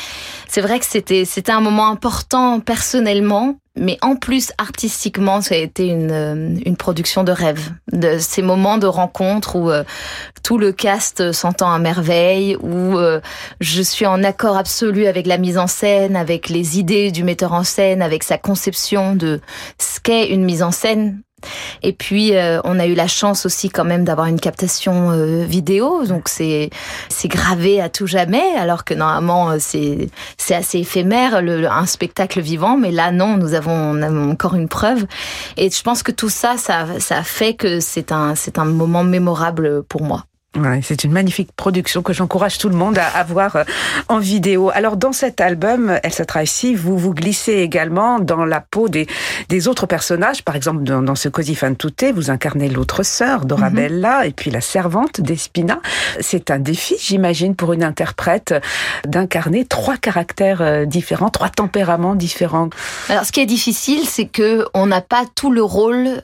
C'est 0.49 0.61
vrai 0.61 0.79
que 0.79 0.87
c'était 0.87 1.25
c'était 1.25 1.53
un 1.53 1.61
moment 1.61 1.89
important 1.89 2.61
personnellement 2.61 3.57
mais 3.77 3.99
en 4.03 4.17
plus 4.17 4.53
artistiquement, 4.59 5.41
ça 5.41 5.55
a 5.55 5.59
été 5.59 5.87
une, 5.87 6.11
euh, 6.11 6.57
une 6.67 6.77
production 6.77 7.25
de 7.25 7.33
rêve, 7.33 7.71
de 7.91 8.19
ces 8.19 8.43
moments 8.43 8.77
de 8.77 8.87
rencontre 8.87 9.57
où 9.57 9.71
euh, 9.71 9.83
tout 10.43 10.59
le 10.59 10.73
cast 10.73 11.33
s'entend 11.33 11.73
à 11.73 11.79
merveille, 11.79 12.57
où 12.57 12.99
euh, 12.99 13.21
je 13.61 13.81
suis 13.81 14.05
en 14.05 14.23
accord 14.25 14.57
absolu 14.57 15.07
avec 15.07 15.27
la 15.27 15.39
mise 15.39 15.57
en 15.57 15.67
scène, 15.67 16.17
avec 16.17 16.51
les 16.51 16.79
idées 16.79 17.11
du 17.11 17.25
metteur 17.25 17.55
en 17.55 17.65
scène, 17.65 18.03
avec 18.03 18.25
sa 18.25 18.37
conception 18.37 19.15
de 19.15 19.41
ce 19.79 20.01
qu'est 20.01 20.29
une 20.29 20.45
mise 20.45 20.63
en 20.63 20.71
scène. 20.71 21.23
Et 21.83 21.93
puis 21.93 22.37
euh, 22.37 22.61
on 22.65 22.79
a 22.79 22.87
eu 22.87 22.95
la 22.95 23.07
chance 23.07 23.47
aussi 23.47 23.71
quand 23.71 23.85
même 23.85 24.05
d'avoir 24.05 24.27
une 24.27 24.41
captation 24.41 25.11
euh, 25.11 25.45
vidéo, 25.45 26.05
donc 26.05 26.29
c'est 26.29 26.71
c'est 27.09 27.29
gravé 27.29 27.81
à 27.81 27.89
tout 27.89 28.07
jamais, 28.07 28.55
alors 28.59 28.85
que 28.85 28.95
normalement 28.95 29.51
euh, 29.51 29.57
c'est 29.59 30.09
c'est 30.37 30.55
assez 30.55 30.79
éphémère 30.79 31.43
le, 31.43 31.67
un 31.71 31.87
spectacle 31.87 32.41
vivant, 32.41 32.77
mais 32.77 32.91
là 32.91 33.13
non, 33.13 33.37
nous 33.37 33.55
avons, 33.55 33.73
on 33.73 34.31
encore 34.31 34.55
une 34.55 34.69
preuve. 34.69 35.07
Et 35.57 35.71
je 35.71 35.83
pense 35.83 36.03
que 36.03 36.13
tout 36.13 36.29
ça, 36.29 36.57
ça 36.57 36.87
ça 36.99 37.23
fait 37.23 37.55
que 37.55 37.81
c'est 37.81 38.13
un 38.13 38.35
c'est 38.35 38.59
un 38.59 38.65
moment 38.65 39.05
mémorable 39.05 39.83
pour 39.85 40.03
moi. 40.03 40.25
Ouais, 40.55 40.81
c'est 40.83 41.03
une 41.05 41.13
magnifique 41.13 41.51
production 41.57 42.03
que 42.03 42.13
j'encourage 42.13 42.59
tout 42.59 42.69
le 42.69 42.77
monde 42.77 42.99
à, 42.99 43.07
à 43.07 43.25
voir 43.25 43.57
euh, 43.57 43.65
en 44.09 44.19
vidéo. 44.19 44.71
Alors 44.75 44.99
dans 44.99 45.13
cet 45.13 45.41
album, 45.41 45.99
Elsa 46.03 46.27
Tracy, 46.27 46.75
vous 46.75 46.99
vous 46.99 47.15
glissez 47.15 47.55
également 47.55 48.21
dans 48.21 48.45
la 48.45 48.61
peau 48.61 48.91
des, 48.91 49.07
des 49.49 49.67
autres 49.67 49.87
personnages. 49.87 50.45
Par 50.45 50.55
exemple, 50.55 50.83
dans, 50.83 51.01
dans 51.01 51.15
ce 51.15 51.31
Così 51.31 51.55
fan 51.55 51.75
tutte, 51.75 52.05
vous 52.15 52.31
incarnez 52.31 52.69
l'autre 52.69 53.03
sœur, 53.03 53.47
Dorabella, 53.47 54.19
mm 54.19 54.23
-hmm. 54.23 54.29
et 54.29 54.33
puis 54.33 54.51
la 54.51 54.61
servante 54.61 55.23
d'Espina. 55.23 55.81
C'est 56.21 56.51
un 56.51 56.59
défi, 56.59 56.97
j'imagine, 57.01 57.55
pour 57.57 57.73
une 57.73 57.83
interprète 57.83 58.55
d'incarner 59.07 59.65
trois 59.65 59.97
caractères 59.97 60.61
euh, 60.61 60.85
différents, 60.85 61.31
trois 61.31 61.49
tempéraments 61.49 62.15
différents. 62.15 62.69
Alors 63.09 63.25
ce 63.25 63.33
qui 63.33 63.41
est 63.41 63.47
difficile, 63.47 64.03
c'est 64.07 64.27
que 64.27 64.67
on 64.75 64.87
n'a 64.87 65.01
pas 65.01 65.25
tout 65.35 65.51
le 65.51 65.63
rôle 65.63 66.21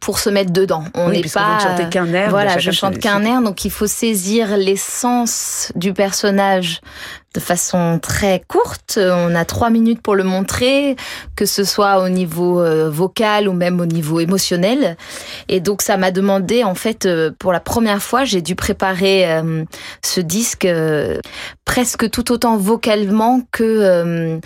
pour 0.00 0.18
se 0.18 0.30
mettre 0.30 0.52
dedans. 0.52 0.84
On 0.94 1.10
n'est 1.10 1.22
oui, 1.22 1.30
pas. 1.32 1.58
Vous 1.58 1.82
ne 1.82 1.88
qu'un 1.88 2.12
air. 2.12 2.30
Voilà, 2.30 2.58
je 2.58 2.70
chante 2.70 2.98
qu'un 2.98 3.24
air, 3.24 3.42
donc 3.42 3.64
il 3.64 3.70
faut 3.70 3.86
saisir 3.86 4.56
l'essence 4.56 5.72
du 5.74 5.92
personnage 5.92 6.80
de 7.34 7.40
façon 7.40 7.98
très 8.00 8.42
courte. 8.48 8.98
On 9.00 9.34
a 9.34 9.44
trois 9.44 9.70
minutes 9.70 10.00
pour 10.00 10.14
le 10.14 10.24
montrer, 10.24 10.96
que 11.36 11.46
ce 11.46 11.62
soit 11.64 12.02
au 12.02 12.08
niveau 12.08 12.60
euh, 12.60 12.88
vocal 12.90 13.48
ou 13.48 13.52
même 13.52 13.80
au 13.80 13.86
niveau 13.86 14.20
émotionnel. 14.20 14.96
Et 15.48 15.60
donc 15.60 15.82
ça 15.82 15.96
m'a 15.96 16.10
demandé, 16.10 16.64
en 16.64 16.74
fait, 16.74 17.06
euh, 17.06 17.30
pour 17.38 17.52
la 17.52 17.60
première 17.60 18.02
fois, 18.02 18.24
j'ai 18.24 18.40
dû 18.40 18.54
préparer 18.54 19.30
euh, 19.30 19.64
ce 20.02 20.20
disque 20.20 20.64
euh, 20.64 21.20
presque 21.64 22.10
tout 22.10 22.32
autant 22.32 22.56
vocalement 22.56 23.42
que 23.52 23.62
euh, 23.62 24.38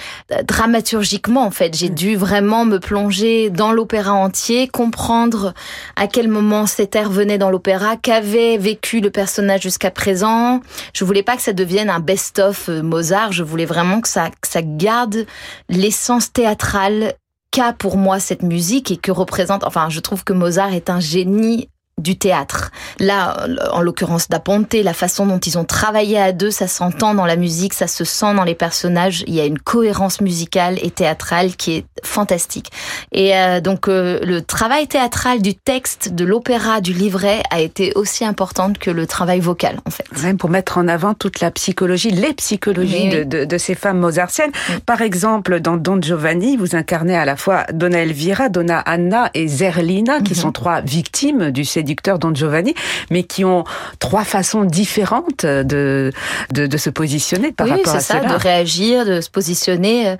dramaturgiquement. 0.44 1.46
En 1.46 1.52
fait, 1.52 1.76
j'ai 1.76 1.88
dû 1.88 2.16
vraiment 2.16 2.64
me 2.64 2.78
plonger 2.78 3.48
dans 3.48 3.72
l'opéra 3.72 4.12
entier, 4.12 4.66
comprendre 4.66 5.54
à 5.94 6.08
quel 6.08 6.26
moment 6.26 6.66
cet 6.66 6.96
air 6.96 7.10
venait 7.10 7.38
dans 7.38 7.50
l'opéra, 7.50 7.96
qu'avait 7.96 8.56
vécu 8.58 9.00
le 9.00 9.10
personnage 9.10 9.62
jusqu'à 9.62 9.92
présent. 9.92 10.60
Je 10.94 11.04
voulais 11.04 11.22
pas 11.22 11.36
que 11.36 11.42
ça 11.42 11.52
devienne 11.52 11.88
un 11.88 12.00
best-of 12.00 12.68
Mozart, 12.80 13.32
je 13.32 13.42
voulais 13.42 13.66
vraiment 13.66 14.00
que 14.00 14.08
ça, 14.08 14.30
garde 14.62 15.26
l'essence 15.68 16.32
théâtrale 16.32 17.14
qu'a 17.50 17.72
pour 17.72 17.96
moi 17.96 18.18
cette 18.18 18.42
musique 18.42 18.90
et 18.90 18.96
que 18.96 19.12
représente, 19.12 19.64
enfin, 19.64 19.90
je 19.90 20.00
trouve 20.00 20.24
que 20.24 20.32
Mozart 20.32 20.72
est 20.72 20.88
un 20.88 21.00
génie 21.00 21.68
du 21.98 22.16
théâtre. 22.16 22.70
Là, 22.98 23.46
en 23.72 23.80
l'occurrence 23.80 24.28
d'Aponte, 24.28 24.74
la 24.74 24.94
façon 24.94 25.26
dont 25.26 25.38
ils 25.38 25.58
ont 25.58 25.64
travaillé 25.64 26.18
à 26.18 26.32
deux, 26.32 26.50
ça 26.50 26.66
s'entend 26.66 27.14
dans 27.14 27.26
la 27.26 27.36
musique, 27.36 27.74
ça 27.74 27.86
se 27.86 28.04
sent 28.04 28.34
dans 28.34 28.44
les 28.44 28.54
personnages. 28.54 29.24
Il 29.26 29.34
y 29.34 29.40
a 29.40 29.44
une 29.44 29.58
cohérence 29.58 30.20
musicale 30.20 30.78
et 30.82 30.90
théâtrale 30.90 31.54
qui 31.56 31.76
est 31.76 31.84
fantastique. 32.02 32.70
Et 33.12 33.36
euh, 33.36 33.60
donc 33.60 33.88
euh, 33.88 34.18
le 34.22 34.42
travail 34.42 34.88
théâtral 34.88 35.42
du 35.42 35.54
texte, 35.54 36.14
de 36.14 36.24
l'opéra, 36.24 36.80
du 36.80 36.92
livret 36.92 37.42
a 37.50 37.60
été 37.60 37.92
aussi 37.94 38.24
important 38.24 38.72
que 38.72 38.90
le 38.90 39.06
travail 39.06 39.40
vocal, 39.40 39.80
en 39.84 39.90
fait. 39.90 40.06
Même 40.22 40.38
pour 40.38 40.50
mettre 40.50 40.78
en 40.78 40.88
avant 40.88 41.14
toute 41.14 41.40
la 41.40 41.50
psychologie, 41.50 42.10
les 42.10 42.34
psychologies 42.34 43.10
de, 43.10 43.44
de, 43.44 43.58
ces 43.58 43.74
femmes 43.74 43.98
mozartiennes. 43.98 44.52
Par 44.86 45.02
exemple, 45.02 45.60
dans 45.60 45.76
Don 45.76 46.00
Giovanni, 46.00 46.56
vous 46.56 46.74
incarnez 46.74 47.16
à 47.16 47.24
la 47.24 47.36
fois 47.36 47.64
Donna 47.72 47.98
Elvira, 47.98 48.48
Donna 48.48 48.78
Anna 48.78 49.30
et 49.34 49.46
Zerlina, 49.46 50.20
qui 50.20 50.32
mhm. 50.32 50.38
sont 50.38 50.52
trois 50.52 50.80
victimes 50.80 51.50
du 51.50 51.64
séducteur 51.92 52.18
Don 52.18 52.34
Giovanni, 52.34 52.74
mais 53.10 53.22
qui 53.22 53.44
ont 53.44 53.64
trois 53.98 54.24
façons 54.24 54.64
différentes 54.64 55.44
de, 55.44 56.10
de, 56.50 56.66
de 56.66 56.76
se 56.78 56.88
positionner 56.88 57.52
par 57.52 57.68
rapport 57.68 57.94
à 57.94 58.00
ça, 58.00 58.20
de 58.20 58.34
réagir, 58.34 59.04
de 59.04 59.20
se 59.20 59.28
positionner. 59.28 60.16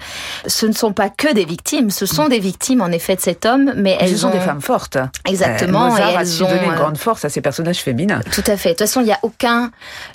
Ce 0.47 0.67
ne 0.67 0.73
sont 0.73 0.93
pas 0.93 1.09
que 1.09 1.33
des 1.33 1.47
victimes, 1.47 1.91
ce 1.91 2.05
sont 2.05 2.29
des 2.29 2.41
victimes 2.41 2.83
en 2.83 2.89
effet 2.89 3.17
de 3.17 3.23
cet 3.23 3.47
homme, 3.47 3.73
mais 3.77 3.97
elles 3.99 4.11
ce 4.11 4.19
sont 4.19 4.31
des 4.31 4.41
femmes 4.41 4.61
fortes. 4.61 4.99
Exactement. 5.27 5.87
Euh, 5.87 5.91
Mozart 5.91 6.17
a 6.19 6.25
su 6.27 6.43
donner 6.43 6.65
une 6.65 6.73
euh, 6.73 6.77
grande 6.77 6.99
force 6.99 7.25
à 7.25 7.31
ces 7.31 7.41
personnages 7.41 7.79
féminins. 7.79 8.21
Tout 8.33 8.45
à 8.47 8.57
fait. 8.59 8.71
De 8.71 8.75
toute 8.75 8.87
façon, 8.87 9.01
il 9.01 9.07
n'y 9.07 9.13
a 9.13 9.19
aucun. 9.23 9.71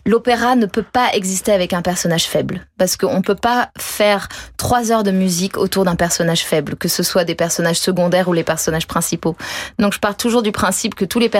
L'opéra 0.05 0.55
ne 0.55 0.67
peut 0.67 0.83
pas 0.83 1.09
exister 1.13 1.51
avec 1.51 1.73
un 1.73 1.81
personnage 1.81 2.25
faible, 2.25 2.67
parce 2.77 2.97
qu'on 2.97 3.17
ne 3.17 3.21
peut 3.21 3.35
pas 3.35 3.69
faire 3.79 4.29
trois 4.57 4.91
heures 4.91 5.03
de 5.03 5.11
musique 5.11 5.57
autour 5.57 5.85
d'un 5.85 5.95
personnage 5.95 6.43
faible, 6.43 6.75
que 6.75 6.87
ce 6.87 7.01
soit 7.01 7.23
des 7.23 7.35
personnages 7.35 7.79
secondaires 7.79 8.27
ou 8.27 8.33
les 8.33 8.43
personnages 8.43 8.85
principaux. 8.85 9.35
Donc, 9.79 9.93
je 9.93 9.99
pars 9.99 10.15
toujours 10.15 10.43
du 10.43 10.51
principe 10.51 10.93
que 10.93 11.05
tous 11.05 11.19
les 11.19 11.29
personnages 11.29 11.36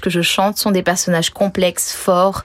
que 0.00 0.10
je 0.10 0.22
chante 0.22 0.58
sont 0.58 0.70
des 0.70 0.82
personnages 0.82 1.30
complexes, 1.30 1.92
forts, 1.92 2.42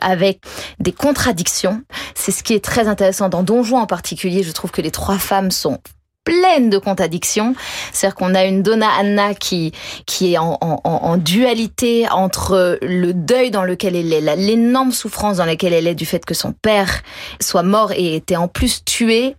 avec 0.00 0.40
des 0.78 0.92
contradictions. 0.92 1.82
C'est 2.14 2.32
ce 2.32 2.42
qui 2.42 2.54
est 2.54 2.64
très 2.64 2.88
intéressant 2.88 3.28
dans 3.28 3.42
Don 3.42 3.62
Juan 3.62 3.82
en 3.82 3.86
particulier. 3.86 4.42
Je 4.42 4.52
trouve 4.52 4.70
que 4.70 4.82
les 4.82 4.90
trois 4.90 5.18
femmes 5.18 5.50
sont 5.50 5.78
pleines 6.24 6.70
de 6.70 6.78
contradictions. 6.78 7.54
C'est-à-dire 7.92 8.14
qu'on 8.14 8.34
a 8.34 8.44
une 8.44 8.62
Donna 8.62 8.88
Anna 8.98 9.34
qui, 9.34 9.72
qui 10.06 10.34
est 10.34 10.38
en, 10.38 11.16
dualité 11.16 12.08
entre 12.10 12.78
le 12.82 13.12
deuil 13.12 13.50
dans 13.50 13.64
lequel 13.64 13.96
elle 13.96 14.12
est, 14.12 14.36
l'énorme 14.36 14.92
souffrance 14.92 15.38
dans 15.38 15.44
laquelle 15.44 15.72
elle 15.72 15.86
est 15.86 15.94
du 15.94 16.06
fait 16.06 16.24
que 16.24 16.34
son 16.34 16.52
père 16.52 17.02
soit 17.40 17.62
mort 17.62 17.92
et 17.92 18.14
était 18.16 18.36
en 18.36 18.48
plus 18.48 18.84
tué 18.84 19.36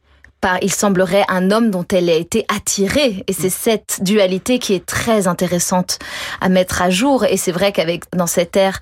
il 0.62 0.72
semblerait, 0.72 1.26
un 1.28 1.52
homme 1.52 1.70
dont 1.70 1.86
elle 1.92 2.10
a 2.10 2.16
été 2.16 2.46
attirée. 2.54 3.24
Et 3.27 3.34
c'est 3.34 3.50
cette 3.50 4.00
dualité 4.01 4.60
qui 4.60 4.74
est 4.74 4.86
très 4.86 5.27
intéressante 5.27 6.00
à 6.40 6.50
mettre 6.50 6.82
à 6.82 6.90
jour. 6.90 7.25
Et 7.25 7.38
c'est 7.38 7.51
vrai 7.51 7.72
qu'avec, 7.72 8.04
dans 8.16 8.27
cette 8.27 8.56
ère 8.56 8.80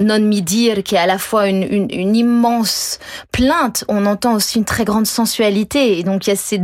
non 0.00 0.20
midir, 0.20 0.82
qui 0.82 0.94
est 0.94 0.98
à 0.98 1.06
la 1.06 1.18
fois 1.18 1.48
une, 1.48 1.62
une, 1.62 1.88
une, 1.90 2.16
immense 2.16 2.98
plainte, 3.32 3.84
on 3.88 4.06
entend 4.06 4.34
aussi 4.34 4.58
une 4.58 4.64
très 4.64 4.84
grande 4.84 5.06
sensualité. 5.06 5.98
Et 5.98 6.02
donc, 6.02 6.26
il 6.26 6.30
y 6.30 6.32
a, 6.32 6.36
ces, 6.36 6.60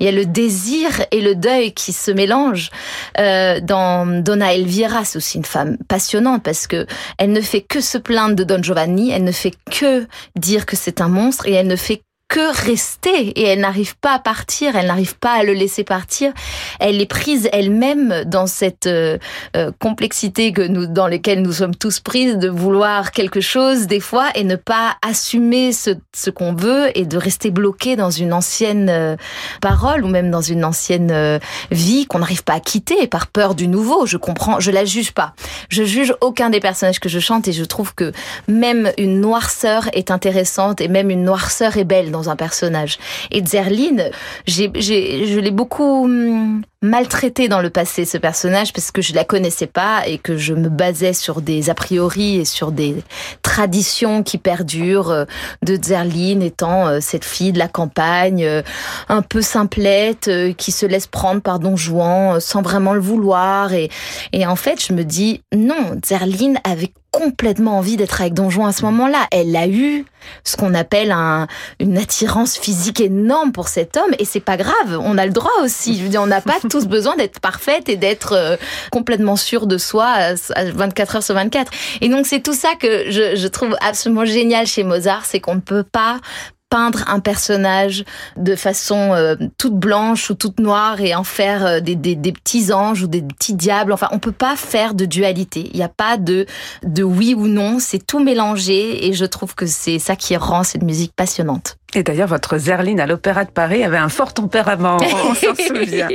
il 0.00 0.06
y 0.06 0.08
a 0.08 0.12
le 0.12 0.26
désir 0.26 1.04
et 1.10 1.20
le 1.20 1.34
deuil 1.34 1.72
qui 1.72 1.92
se 1.92 2.10
mélangent. 2.10 2.70
Euh, 3.18 3.60
dans 3.60 4.06
Donna 4.22 4.54
Elvira, 4.54 5.04
c'est 5.04 5.18
aussi 5.18 5.38
une 5.38 5.44
femme 5.44 5.76
passionnante 5.88 6.42
parce 6.42 6.66
que 6.66 6.86
elle 7.18 7.32
ne 7.32 7.40
fait 7.40 7.60
que 7.60 7.80
se 7.80 7.98
plaindre 7.98 8.34
de 8.34 8.44
Don 8.44 8.62
Giovanni, 8.62 9.10
elle 9.10 9.24
ne 9.24 9.32
fait 9.32 9.54
que 9.70 10.06
dire 10.34 10.66
que 10.66 10.76
c'est 10.76 11.00
un 11.00 11.08
monstre 11.08 11.46
et 11.46 11.52
elle 11.52 11.66
ne 11.66 11.76
fait 11.76 12.02
que 12.28 12.64
rester 12.66 13.28
et 13.28 13.44
elle 13.44 13.60
n'arrive 13.60 13.96
pas 13.96 14.14
à 14.14 14.18
partir, 14.18 14.74
elle 14.76 14.86
n'arrive 14.86 15.16
pas 15.16 15.32
à 15.32 15.42
le 15.44 15.52
laisser 15.52 15.84
partir. 15.84 16.32
Elle 16.80 17.00
est 17.00 17.06
prise 17.06 17.48
elle-même 17.52 18.24
dans 18.24 18.46
cette 18.46 18.86
euh, 18.86 19.18
euh, 19.56 19.70
complexité 19.78 20.52
que 20.52 20.62
nous, 20.62 20.86
dans 20.86 21.06
laquelle 21.06 21.42
nous 21.42 21.52
sommes 21.52 21.74
tous 21.74 22.00
prises 22.00 22.36
de 22.36 22.48
vouloir 22.48 23.12
quelque 23.12 23.40
chose 23.40 23.86
des 23.86 24.00
fois 24.00 24.26
et 24.34 24.42
ne 24.42 24.56
pas 24.56 24.96
assumer 25.06 25.72
ce, 25.72 25.90
ce 26.14 26.30
qu'on 26.30 26.52
veut 26.52 26.90
et 26.98 27.06
de 27.06 27.16
rester 27.16 27.50
bloqué 27.50 27.94
dans 27.94 28.10
une 28.10 28.32
ancienne 28.32 28.88
euh, 28.90 29.16
parole 29.60 30.04
ou 30.04 30.08
même 30.08 30.30
dans 30.30 30.40
une 30.40 30.64
ancienne 30.64 31.40
vie 31.70 32.06
qu'on 32.06 32.18
n'arrive 32.18 32.44
pas 32.44 32.54
à 32.54 32.60
quitter 32.60 33.06
par 33.06 33.28
peur 33.28 33.54
du 33.54 33.68
nouveau. 33.68 34.06
Je 34.06 34.16
comprends, 34.16 34.58
je 34.58 34.70
la 34.70 34.84
juge 34.84 35.12
pas. 35.12 35.34
Je 35.68 35.84
juge 35.84 36.14
aucun 36.20 36.50
des 36.50 36.60
personnages 36.60 37.00
que 37.00 37.08
je 37.08 37.20
chante 37.20 37.46
et 37.48 37.52
je 37.52 37.64
trouve 37.64 37.94
que 37.94 38.12
même 38.48 38.90
une 38.98 39.20
noirceur 39.20 39.88
est 39.92 40.10
intéressante 40.10 40.80
et 40.80 40.88
même 40.88 41.10
une 41.10 41.24
noirceur 41.24 41.76
est 41.76 41.84
belle 41.84 42.10
dans 42.16 42.30
un 42.30 42.36
personnage. 42.36 42.98
Et 43.30 43.44
Zerline, 43.44 44.10
j'ai, 44.46 44.70
je 44.74 45.38
l'ai 45.38 45.50
beaucoup 45.50 46.04
hum, 46.04 46.62
maltraité 46.82 47.48
dans 47.48 47.60
le 47.60 47.70
passé 47.70 48.04
ce 48.04 48.18
personnage 48.18 48.72
parce 48.74 48.90
que 48.90 49.00
je 49.00 49.14
la 49.14 49.24
connaissais 49.24 49.66
pas 49.66 50.06
et 50.06 50.18
que 50.18 50.36
je 50.36 50.52
me 50.52 50.68
basais 50.68 51.14
sur 51.14 51.40
des 51.40 51.70
a 51.70 51.74
priori 51.74 52.36
et 52.36 52.44
sur 52.44 52.70
des 52.70 52.96
traditions 53.40 54.22
qui 54.22 54.36
perdurent 54.36 55.10
euh, 55.10 55.24
de 55.62 55.78
Zerline 55.82 56.42
étant 56.42 56.86
euh, 56.86 56.98
cette 57.00 57.24
fille 57.24 57.52
de 57.52 57.58
la 57.58 57.68
campagne 57.68 58.44
euh, 58.44 58.62
un 59.08 59.22
peu 59.22 59.40
simplette 59.40 60.30
qui 60.58 60.70
se 60.70 60.84
laisse 60.84 61.06
prendre 61.06 61.40
par 61.40 61.60
Don 61.60 61.76
Juan 61.76 62.40
sans 62.40 62.60
vraiment 62.60 62.92
le 62.92 63.00
vouloir 63.00 63.72
et 63.72 63.88
et 64.32 64.46
en 64.46 64.56
fait 64.56 64.84
je 64.84 64.92
me 64.92 65.04
dis 65.04 65.42
non 65.54 65.98
Zerline 66.04 66.60
avait 66.64 66.92
complètement 67.16 67.78
envie 67.78 67.96
d'être 67.96 68.20
avec 68.20 68.34
Don 68.34 68.50
Juan 68.50 68.68
à 68.68 68.72
ce 68.72 68.84
moment-là. 68.84 69.26
Elle 69.30 69.56
a 69.56 69.66
eu 69.66 70.04
ce 70.44 70.56
qu'on 70.56 70.74
appelle 70.74 71.12
un, 71.12 71.46
une 71.80 71.96
attirance 71.96 72.58
physique 72.58 73.00
énorme 73.00 73.52
pour 73.52 73.68
cet 73.68 73.96
homme 73.96 74.14
et 74.18 74.26
c'est 74.26 74.40
pas 74.40 74.58
grave. 74.58 75.00
On 75.00 75.16
a 75.16 75.24
le 75.24 75.32
droit 75.32 75.52
aussi. 75.62 75.96
Je 75.96 76.02
veux 76.02 76.10
dire, 76.10 76.20
on 76.20 76.26
n'a 76.26 76.42
pas 76.42 76.58
tous 76.70 76.86
besoin 76.86 77.16
d'être 77.16 77.40
parfaite 77.40 77.88
et 77.88 77.96
d'être 77.96 78.32
euh, 78.32 78.56
complètement 78.90 79.36
sûre 79.36 79.66
de 79.66 79.78
soi 79.78 80.06
à 80.06 80.34
24 80.64 81.16
heures 81.16 81.22
sur 81.22 81.34
24. 81.34 81.70
Et 82.00 82.08
donc 82.08 82.26
c'est 82.26 82.40
tout 82.40 82.54
ça 82.54 82.74
que 82.78 83.10
je, 83.10 83.36
je 83.36 83.48
trouve 83.48 83.76
absolument 83.80 84.24
génial 84.24 84.66
chez 84.66 84.84
Mozart, 84.84 85.24
c'est 85.24 85.40
qu'on 85.40 85.56
ne 85.56 85.60
peut 85.60 85.84
pas 85.84 86.20
peindre 86.68 87.04
un 87.06 87.20
personnage 87.20 88.04
de 88.36 88.56
façon 88.56 89.12
euh, 89.12 89.36
toute 89.56 89.74
blanche 89.74 90.30
ou 90.30 90.34
toute 90.34 90.58
noire 90.58 91.00
et 91.00 91.14
en 91.14 91.24
faire 91.24 91.64
euh, 91.64 91.80
des, 91.80 91.94
des, 91.94 92.16
des, 92.16 92.32
petits 92.32 92.72
anges 92.72 93.02
ou 93.02 93.06
des 93.06 93.22
petits 93.22 93.54
diables. 93.54 93.92
Enfin, 93.92 94.08
on 94.12 94.18
peut 94.18 94.32
pas 94.32 94.56
faire 94.56 94.94
de 94.94 95.04
dualité. 95.04 95.70
Il 95.72 95.76
n'y 95.76 95.84
a 95.84 95.88
pas 95.88 96.16
de, 96.16 96.46
de 96.82 97.02
oui 97.02 97.34
ou 97.34 97.46
non. 97.46 97.78
C'est 97.78 98.04
tout 98.04 98.18
mélangé 98.18 99.06
et 99.06 99.12
je 99.12 99.24
trouve 99.24 99.54
que 99.54 99.66
c'est 99.66 99.98
ça 99.98 100.16
qui 100.16 100.36
rend 100.36 100.64
cette 100.64 100.82
musique 100.82 101.12
passionnante. 101.14 101.76
Et 101.96 102.02
d'ailleurs, 102.02 102.28
votre 102.28 102.58
Zerline 102.58 103.00
à 103.00 103.06
l'Opéra 103.06 103.46
de 103.46 103.50
Paris 103.50 103.82
avait 103.82 103.96
un 103.96 104.10
fort 104.10 104.34
tempérament, 104.34 104.98
on 105.30 105.34
s'en 105.34 105.54
souvient. 105.54 106.08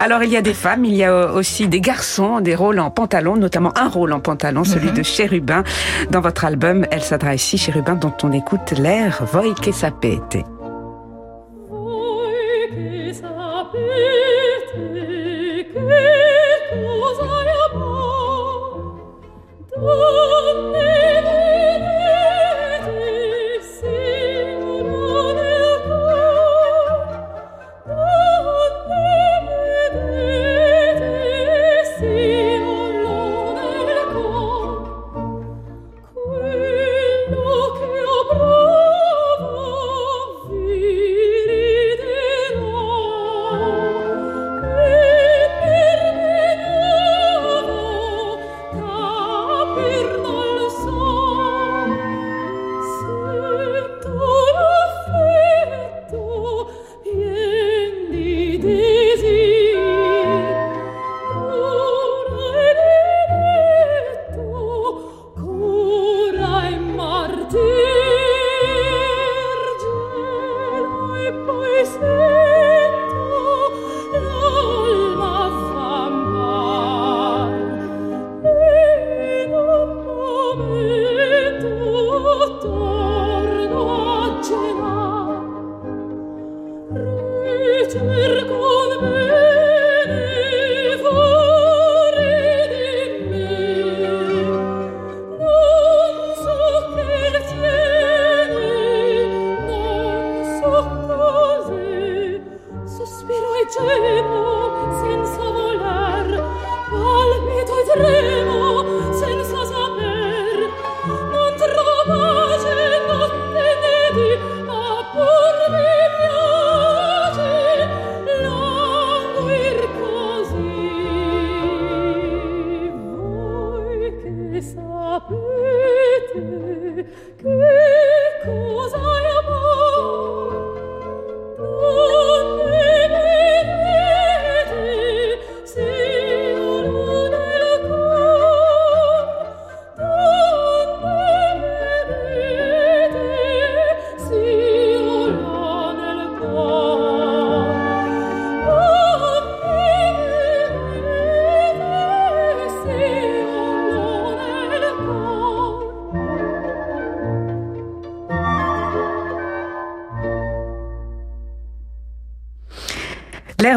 Alors, 0.00 0.24
il 0.24 0.30
y 0.30 0.36
a 0.36 0.42
des 0.42 0.54
femmes, 0.54 0.84
il 0.84 0.96
y 0.96 1.04
a 1.04 1.32
aussi 1.32 1.68
des 1.68 1.80
garçons, 1.80 2.40
des 2.40 2.56
rôles 2.56 2.80
en 2.80 2.90
pantalon, 2.90 3.36
notamment 3.36 3.72
un 3.78 3.88
rôle 3.88 4.12
en 4.12 4.18
pantalon, 4.18 4.64
celui 4.64 4.88
mhm. 4.88 4.94
de 4.94 5.02
Chérubin. 5.04 5.62
Dans 6.10 6.20
votre 6.20 6.44
album, 6.44 6.84
Elle 6.90 7.02
s'adresse 7.02 7.44
ici, 7.44 7.58
Chérubin, 7.58 7.94
dont 7.94 8.14
on 8.24 8.32
écoute 8.32 8.72
l'air 8.76 9.22
Voi 9.32 9.54
che 9.54 9.72
sapete. 9.72 10.53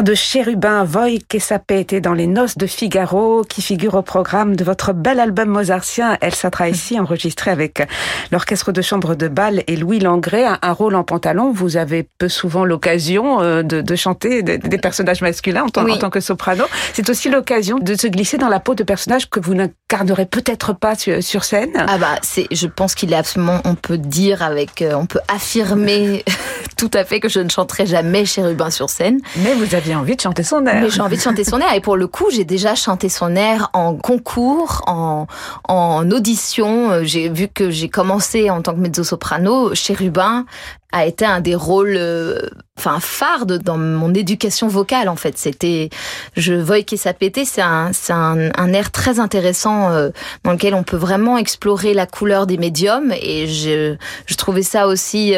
De 0.08 0.14
Chérubin, 0.14 0.84
Voy 0.84 1.18
que 1.18 1.36
était 1.74 2.00
dans 2.00 2.14
les 2.14 2.26
noces 2.26 2.56
de 2.56 2.66
Figaro, 2.66 3.44
qui 3.46 3.60
figure 3.60 3.94
au 3.94 4.00
programme 4.00 4.56
de 4.56 4.64
votre 4.64 4.94
bel 4.94 5.20
album 5.20 5.50
mozartien 5.50 6.16
Elsa 6.22 6.50
Tracy, 6.50 6.98
enregistré 7.00 7.50
avec 7.50 7.86
l'orchestre 8.32 8.72
de 8.72 8.80
chambre 8.80 9.14
de 9.16 9.28
Bâle 9.28 9.64
et 9.66 9.76
Louis 9.76 9.98
Langré, 9.98 10.46
un, 10.46 10.72
rôle 10.72 10.94
en 10.94 11.04
pantalon. 11.04 11.52
Vous 11.52 11.76
avez 11.76 12.08
peu 12.16 12.30
souvent 12.30 12.64
l'occasion 12.64 13.42
euh, 13.42 13.62
de, 13.62 13.96
chanter 13.96 14.42
des, 14.42 14.78
personnages 14.78 15.20
masculins 15.20 15.64
en, 15.64 15.90
en 15.90 15.98
tant 15.98 16.08
que 16.08 16.20
soprano. 16.20 16.64
C'est 16.94 17.10
aussi 17.10 17.28
l'occasion 17.28 17.78
de 17.78 17.94
se 17.94 18.06
glisser 18.06 18.38
dans 18.38 18.48
la 18.48 18.60
peau 18.60 18.74
de 18.74 18.84
personnages 18.84 19.28
que 19.28 19.40
vous 19.40 19.52
n'incarnerez 19.52 20.24
peut-être 20.24 20.72
pas 20.72 20.94
sur, 20.94 21.44
scène. 21.44 21.72
Ah 21.76 21.98
bah, 21.98 22.14
c'est, 22.22 22.46
je 22.50 22.66
pense 22.66 22.94
qu'il 22.94 23.12
est 23.12 23.16
absolument, 23.16 23.60
on 23.66 23.74
peut 23.74 23.98
dire 23.98 24.42
avec, 24.42 24.80
euh, 24.80 24.94
on 24.94 25.04
peut 25.04 25.20
affirmer 25.28 26.24
tout 26.78 26.90
à 26.94 27.04
fait 27.04 27.20
que 27.20 27.28
je 27.28 27.40
ne 27.40 27.50
chanterai 27.50 27.84
jamais 27.84 28.24
Chérubin 28.24 28.70
sur 28.70 28.88
scène. 28.88 29.20
Mais 29.36 29.52
vous 29.52 29.74
aviez 29.74 29.97
envie 29.98 30.16
de 30.16 30.20
chanter 30.20 30.42
son 30.42 30.64
air. 30.66 30.80
Mais 30.80 30.90
j'ai 30.90 31.00
envie 31.00 31.16
de 31.16 31.22
chanter 31.22 31.44
son 31.44 31.60
air. 31.60 31.74
Et 31.74 31.80
pour 31.80 31.96
le 31.96 32.06
coup, 32.06 32.26
j'ai 32.30 32.44
déjà 32.44 32.74
chanté 32.74 33.08
son 33.08 33.36
air 33.36 33.70
en 33.72 33.94
concours, 33.94 34.82
en, 34.86 35.26
en 35.68 36.10
audition. 36.10 36.90
Euh, 36.90 37.04
j'ai 37.04 37.28
vu 37.28 37.48
que 37.48 37.70
j'ai 37.70 37.88
commencé 37.88 38.50
en 38.50 38.62
tant 38.62 38.74
que 38.74 38.80
mezzo-soprano. 38.80 39.74
Chérubin 39.74 40.46
a 40.92 41.04
été 41.04 41.26
un 41.26 41.40
des 41.40 41.54
rôles 41.54 41.96
euh, 41.98 42.48
enfin 42.78 42.98
phare 42.98 43.44
dans 43.44 43.76
mon 43.76 44.14
éducation 44.14 44.68
vocale 44.68 45.10
en 45.10 45.16
fait 45.16 45.36
c'était 45.36 45.90
je 46.34 46.54
voyais 46.54 46.84
qu'il 46.84 46.98
pété 47.18 47.44
c'est 47.44 47.60
un 47.60 47.92
c'est 47.92 48.14
un, 48.14 48.50
un, 48.56 48.72
air 48.72 48.90
très 48.90 49.20
intéressant 49.20 49.90
euh, 49.90 50.08
dans 50.44 50.52
lequel 50.52 50.74
on 50.74 50.84
peut 50.84 50.96
vraiment 50.96 51.36
explorer 51.36 51.92
la 51.92 52.06
couleur 52.06 52.46
des 52.46 52.56
médiums 52.56 53.12
et 53.20 53.46
je 53.48 53.96
je 54.24 54.34
trouvais 54.36 54.62
ça 54.62 54.86
aussi 54.86 55.34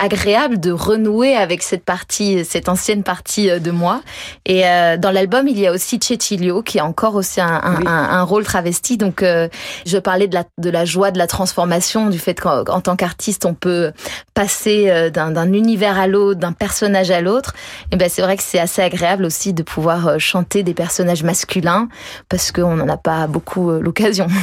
agréable 0.00 0.58
de 0.58 0.72
renouer 0.72 1.36
avec 1.36 1.62
cette 1.62 1.84
partie, 1.84 2.44
cette 2.44 2.68
ancienne 2.68 3.02
partie 3.02 3.50
euh, 3.50 3.58
de 3.58 3.70
moi. 3.70 4.00
Et 4.46 4.66
euh, 4.66 4.96
dans 4.96 5.10
l'album, 5.10 5.46
il 5.46 5.58
y 5.58 5.66
a 5.66 5.72
aussi 5.72 6.00
Cecilio 6.02 6.62
qui 6.62 6.78
a 6.78 6.84
encore 6.84 7.14
aussi 7.14 7.40
un, 7.40 7.60
un, 7.62 7.86
un, 7.86 8.22
rôle 8.22 8.44
travesti. 8.44 8.96
Donc, 8.96 9.22
euh, 9.22 9.48
je 9.86 9.98
parlais 9.98 10.26
de 10.26 10.34
la, 10.34 10.44
de 10.58 10.70
la 10.70 10.84
joie 10.84 11.10
de 11.10 11.18
la 11.18 11.26
transformation, 11.26 12.08
du 12.08 12.18
fait 12.18 12.40
qu'en 12.40 12.80
tant 12.80 12.96
qu'artiste, 12.96 13.44
on 13.44 13.54
peut 13.54 13.92
passer 14.34 15.10
d'un 15.10 15.52
univers 15.52 15.98
à 15.98 16.06
l'autre, 16.06 16.40
d'un 16.40 16.52
personnage 16.52 17.10
à 17.10 17.20
l'autre. 17.20 17.54
Et 17.92 17.96
ben, 17.96 18.08
c'est 18.08 18.22
vrai 18.22 18.36
que 18.36 18.42
c'est 18.42 18.58
assez 18.58 18.80
agréable 18.80 19.24
aussi 19.24 19.52
de 19.52 19.62
pouvoir 19.62 20.18
chanter 20.18 20.62
des 20.62 20.74
personnages 20.74 21.22
masculins 21.22 21.88
parce 22.28 22.50
qu'on 22.52 22.76
n'en 22.76 22.88
a 22.88 22.96
pas 22.96 23.26
beaucoup 23.26 23.70
l'occasion. 23.72 24.26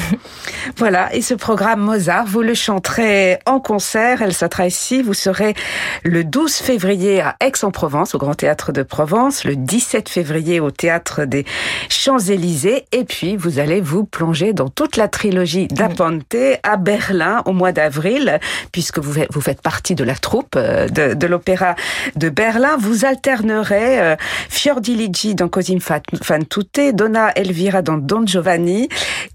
Voilà. 0.77 1.13
Et 1.15 1.21
ce 1.21 1.33
programme 1.33 1.79
Mozart, 1.79 2.25
vous 2.27 2.41
le 2.41 2.53
chanterez 2.53 3.39
en 3.45 3.59
concert. 3.59 4.21
Elle 4.21 4.33
sera 4.33 4.67
ici. 4.67 5.01
Vous 5.01 5.13
serez 5.13 5.46
le 6.03 6.23
12 6.23 6.53
février 6.53 7.21
à 7.21 7.35
Aix-en-Provence, 7.41 8.15
au 8.15 8.17
Grand 8.17 8.35
Théâtre 8.35 8.71
de 8.71 8.83
Provence, 8.83 9.43
le 9.43 9.55
17 9.55 10.09
février 10.09 10.59
au 10.59 10.71
Théâtre 10.71 11.25
des 11.25 11.45
Champs-Élysées, 11.89 12.85
et 12.91 13.03
puis 13.03 13.35
vous 13.35 13.59
allez 13.59 13.81
vous 13.81 14.05
plonger 14.05 14.53
dans 14.53 14.69
toute 14.69 14.97
la 14.97 15.07
trilogie 15.07 15.67
d'Aponte 15.67 16.35
à 16.63 16.77
Berlin 16.77 17.41
au 17.45 17.53
mois 17.53 17.71
d'avril, 17.71 18.39
puisque 18.71 18.99
vous, 18.99 19.21
vous 19.29 19.41
faites 19.41 19.61
partie 19.61 19.95
de 19.95 20.03
la 20.03 20.15
troupe 20.15 20.55
euh, 20.55 20.87
de, 20.87 21.13
de 21.13 21.27
l'Opéra 21.27 21.75
de 22.15 22.29
Berlin. 22.29 22.77
Vous 22.79 23.05
alternerez 23.05 23.99
euh, 23.99 24.15
Fiordiligi 24.49 25.35
dans 25.35 25.47
Cosimo 25.47 25.79
fan 25.79 26.45
tutte, 26.45 26.93
Donna 26.93 27.31
Elvira 27.35 27.81
dans 27.81 27.97
Don 27.97 28.25
Giovanni 28.25 28.89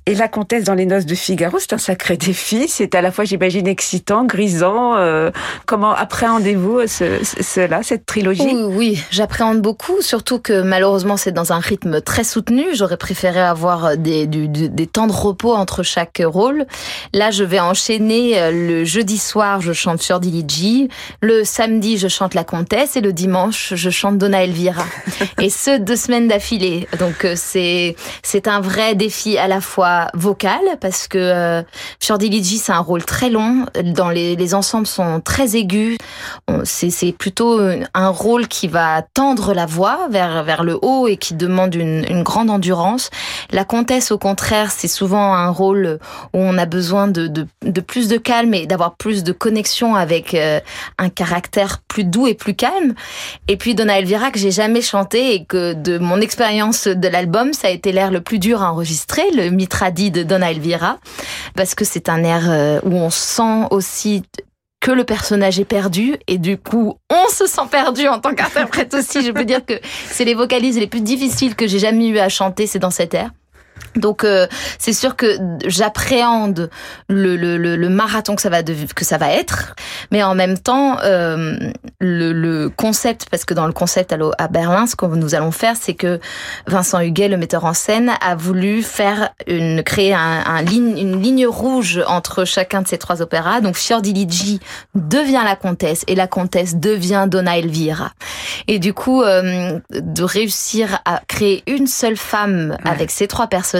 et 0.07 0.15
La 0.15 0.29
Comtesse 0.29 0.65
dans 0.65 0.75
Les 0.75 0.87
Noces 0.87 1.07
de 1.07 1.15
Figaro. 1.15 1.59
C'est 1.59 1.73
un 1.73 1.79
sacré 1.79 2.17
défi. 2.17 2.69
C'est 2.69 2.95
à 2.95 3.03
la 3.03 3.13
fois, 3.13 3.25
j'imagine, 3.25 3.67
excitant, 3.67 4.25
grisant. 4.25 4.97
Euh, 4.97 5.31
comment 5.67 5.93
appréhendez-vous 6.03 6.89
ce, 6.89 7.21
cela, 7.41 7.85
cette 7.85 8.07
trilogie 8.07 8.43
Oui, 8.43 8.65
oui 8.65 9.05
j'appréhende 9.13 9.61
beaucoup, 9.61 10.01
surtout 10.01 10.41
que 10.41 10.63
malheureusement 10.63 11.17
c'est 11.17 11.31
dans 11.31 11.53
un 11.53 11.61
rythme 11.61 12.01
très 12.01 12.25
soutenu. 12.25 12.65
J'aurais 12.75 12.97
préféré 12.97 13.39
avoir 13.39 13.97
des, 13.97 14.27
des 14.27 14.87
temps 14.89 15.07
de 15.07 15.13
repos 15.13 15.55
entre 15.55 15.85
chaque 15.85 16.21
rôle. 16.25 16.67
Là, 17.13 17.31
je 17.31 17.45
vais 17.45 17.61
enchaîner 17.61 18.41
euh, 18.41 18.51
le 18.51 18.85
jeudi 18.85 19.17
soir, 19.17 19.61
je 19.61 19.73
chante 19.73 20.03
Fiordiligi, 20.03 20.89
le 21.21 21.45
samedi, 21.45 21.99
je 21.99 22.09
chante 22.09 22.35
La 22.35 22.43
Comtesse 22.43 22.97
et 22.97 23.01
le 23.01 23.13
dimanche, 23.13 23.75
je 23.75 23.91
chante 23.91 24.19
Donna 24.19 24.43
Elvira. 24.43 24.85
et 25.41 25.51
ce, 25.51 25.79
deux 25.79 25.97
semaines 25.97 26.27
d'affilée. 26.27 26.89
Donc 26.99 27.25
euh, 27.25 27.35
c'est 27.37 27.95
c'est 28.25 28.49
un 28.49 28.61
vrai 28.61 28.97
défi 28.97 29.39
à 29.39 29.47
la 29.47 29.61
fois 29.61 30.09
vocal 30.15 30.61
parce 30.81 31.07
que 31.07 31.19
euh, 31.19 31.63
Fiordiligi 32.01 32.59
c'est 32.59 32.73
un 32.73 32.81
rôle 32.81 33.05
très 33.05 33.31
long. 33.31 33.67
Dans 33.85 34.11
les, 34.11 34.35
les 34.35 34.55
ensembles 34.55 34.89
sont 34.89 35.21
très 35.21 35.55
C'est 36.65 37.13
plutôt 37.13 37.61
un 37.95 38.09
rôle 38.09 38.49
qui 38.49 38.69
va 38.69 39.03
tendre 39.15 39.55
la 39.55 39.67
voix 39.67 40.09
vers, 40.11 40.45
vers 40.45 40.65
le 40.65 40.79
haut 40.81 41.09
et 41.09 41.17
qui 41.17 41.35
demande 41.35 41.75
une, 41.75 42.05
une 42.09 42.23
grande 42.23 42.51
endurance. 42.51 43.11
La 43.51 43.65
comtesse, 43.65 44.11
au 44.13 44.19
contraire, 44.19 44.71
c'est 44.71 44.89
souvent 44.89 45.35
un 45.35 45.51
rôle 45.51 45.99
où 46.33 46.39
on 46.39 46.59
a 46.59 46.67
besoin 46.67 47.09
de, 47.09 47.27
de, 47.27 47.47
de 47.65 47.81
plus 47.81 48.09
de 48.09 48.17
calme 48.17 48.55
et 48.55 48.67
d'avoir 48.67 48.97
plus 48.97 49.25
de 49.25 49.33
connexion 49.33 49.95
avec 49.95 50.35
euh, 50.35 50.61
un 50.99 51.09
caractère 51.09 51.81
plus 51.89 52.05
doux 52.05 52.27
et 52.27 52.35
plus 52.35 52.55
calme. 52.55 52.95
Et 53.49 53.57
puis 53.57 53.75
Donna 53.75 53.99
Elvira, 53.99 54.31
que 54.31 54.39
j'ai 54.39 54.51
jamais 54.51 54.83
chanté 54.83 55.35
et 55.35 55.45
que 55.45 55.73
de 55.75 55.99
mon 55.99 56.21
expérience 56.21 56.87
de 56.87 57.09
l'album, 57.09 57.53
ça 57.53 57.69
a 57.69 57.71
été 57.71 57.93
l'air 57.93 58.11
le 58.11 58.21
plus 58.21 58.39
dur 58.39 58.63
à 58.63 58.73
enregistrer, 58.73 59.31
le 59.35 59.51
Mitradi 59.51 60.11
de 60.11 60.23
Donna 60.23 60.51
Elvira, 60.51 60.99
parce 61.57 61.75
que 61.75 61.85
c'est 61.85 62.09
un 62.09 62.23
air 62.25 62.45
euh, 62.49 62.81
où 62.85 62.95
on 62.95 63.11
sent 63.11 63.67
aussi 63.71 64.23
que 64.83 64.91
le 64.91 65.05
personnage 65.05 65.61
est 65.61 65.65
perdu 65.65 66.17
et 66.27 66.39
du 66.39 66.59
coup 66.59 66.99
on 67.09 67.29
se 67.29 67.47
sent 67.47 67.63
perdu 67.71 68.09
en 68.09 68.19
tant 68.19 68.35
qu'interprète 68.35 68.93
aussi. 68.93 69.25
Je 69.25 69.31
peux 69.31 69.45
dire 69.45 69.65
que 69.65 69.75
c'est 70.11 70.25
les 70.25 70.35
vocalises 70.35 70.77
les 70.77 70.89
plus 70.89 71.01
difficiles 71.01 71.55
que 71.55 71.69
j'ai 71.69 71.79
jamais 71.79 72.09
eu 72.09 72.19
à 72.19 72.29
chanter, 72.29 72.67
c'est 72.67 72.81
dans 72.81 72.91
cette 72.91 73.15
air. 73.15 73.31
Donc 73.97 74.25
euh, 74.25 74.47
c'est 74.79 74.93
sûr 74.93 75.17
que 75.17 75.39
j'appréhende 75.67 76.71
le, 77.09 77.37
le, 77.37 77.57
le, 77.59 77.89
marathon 77.89 78.35
que 78.35 78.43
ça 78.43 78.49
va 78.49 78.63
que 78.63 79.05
ça 79.05 79.19
va 79.19 79.31
être, 79.33 79.75
mais 80.11 80.23
en 80.23 80.35
même 80.35 80.59
temps 80.59 80.99
euh, 81.03 81.57
le, 82.01 82.33
le, 82.33 82.71
concept 82.71 83.27
parce 83.31 83.45
que 83.45 83.53
dans 83.53 83.67
le 83.67 83.73
concept 83.73 84.15
à, 84.39 84.49
Berlin, 84.49 84.87
ce 84.87 84.97
que 84.97 85.05
nous 85.05 85.35
allons 85.35 85.51
faire, 85.51 85.75
c'est 85.79 85.95
que 85.95 86.21
Vincent 86.67 87.01
Huguet, 87.01 87.29
le 87.29 87.37
metteur 87.37 87.65
en 87.65 87.75
scène, 87.75 88.13
a 88.23 88.35
voulu 88.35 88.83
faire 88.83 89.31
une 89.47 89.83
créer 89.83 90.15
un, 90.15 90.43
un 90.47 90.63
ligne, 90.63 90.97
une 90.97 91.21
ligne 91.21 91.47
rouge 91.47 92.03
entre 92.07 92.45
chacun 92.45 92.83
de 92.83 92.89
ces 92.89 92.99
trois 92.99 93.21
opéras. 93.21 93.61
Donc 93.61 93.77
Fiordiligi 93.77 94.61
devient 94.95 95.43
la 95.45 95.57
comtesse 95.57 96.05
et 96.07 96.15
la 96.15 96.27
comtesse 96.27 96.77
devient 96.77 97.27
Donna 97.29 97.59
Elvira. 97.59 98.13
Et 98.69 98.79
du 98.79 98.95
coup, 98.95 99.23
euh, 99.23 99.79
de 99.91 100.23
réussir 100.23 101.01
à 101.05 101.21
créer 101.29 101.63
une 101.67 101.87
seule 101.87 102.17
femme 102.17 102.77
avec 102.85 103.11
ces 103.11 103.27
trois 103.27 103.49
personnes 103.49 103.72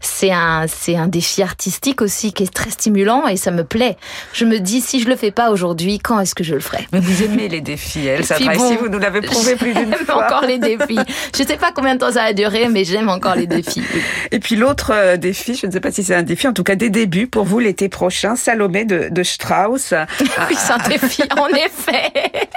c'est 0.00 0.32
un, 0.32 0.66
c'est 0.68 0.96
un 0.96 1.06
défi 1.06 1.42
artistique 1.42 2.02
aussi 2.02 2.32
qui 2.32 2.44
est 2.44 2.52
très 2.52 2.70
stimulant 2.70 3.26
et 3.26 3.36
ça 3.36 3.50
me 3.50 3.64
plaît. 3.64 3.96
Je 4.32 4.44
me 4.44 4.58
dis, 4.58 4.80
si 4.80 5.00
je 5.00 5.08
le 5.08 5.16
fais 5.16 5.30
pas 5.30 5.50
aujourd'hui, 5.50 5.98
quand 5.98 6.20
est-ce 6.20 6.34
que 6.34 6.44
je 6.44 6.54
le 6.54 6.60
ferai? 6.60 6.86
Mais 6.92 7.00
vous 7.00 7.22
aimez 7.22 7.48
les 7.48 7.60
défis, 7.60 8.06
elle. 8.06 8.24
Ça 8.24 8.36
bon, 8.38 8.76
vous 8.76 8.88
nous 8.88 8.98
l'avez 8.98 9.20
prouvé 9.20 9.56
plus 9.56 9.74
d'une 9.74 9.94
fois. 10.06 10.26
encore 10.26 10.46
les 10.46 10.58
défis. 10.58 10.98
Je 11.36 11.42
sais 11.42 11.56
pas 11.56 11.72
combien 11.72 11.94
de 11.94 12.00
temps 12.00 12.12
ça 12.12 12.24
va 12.24 12.32
durer, 12.32 12.68
mais 12.68 12.84
j'aime 12.84 13.08
encore 13.08 13.34
les 13.34 13.46
défis. 13.46 13.82
Et 14.30 14.38
puis 14.38 14.56
l'autre 14.56 14.92
euh, 14.94 15.16
défi, 15.16 15.54
je 15.54 15.66
ne 15.66 15.72
sais 15.72 15.80
pas 15.80 15.90
si 15.90 16.02
c'est 16.02 16.14
un 16.14 16.22
défi, 16.22 16.46
en 16.48 16.52
tout 16.52 16.64
cas 16.64 16.74
des 16.74 16.90
débuts 16.90 17.26
pour 17.26 17.44
vous 17.44 17.58
l'été 17.58 17.88
prochain, 17.88 18.36
Salomé 18.36 18.84
de, 18.84 19.08
de 19.10 19.22
Strauss. 19.22 19.94
oui, 20.20 20.56
c'est 20.56 20.72
un 20.72 20.88
défi, 20.88 21.22
en 21.36 21.48
effet. 21.48 22.47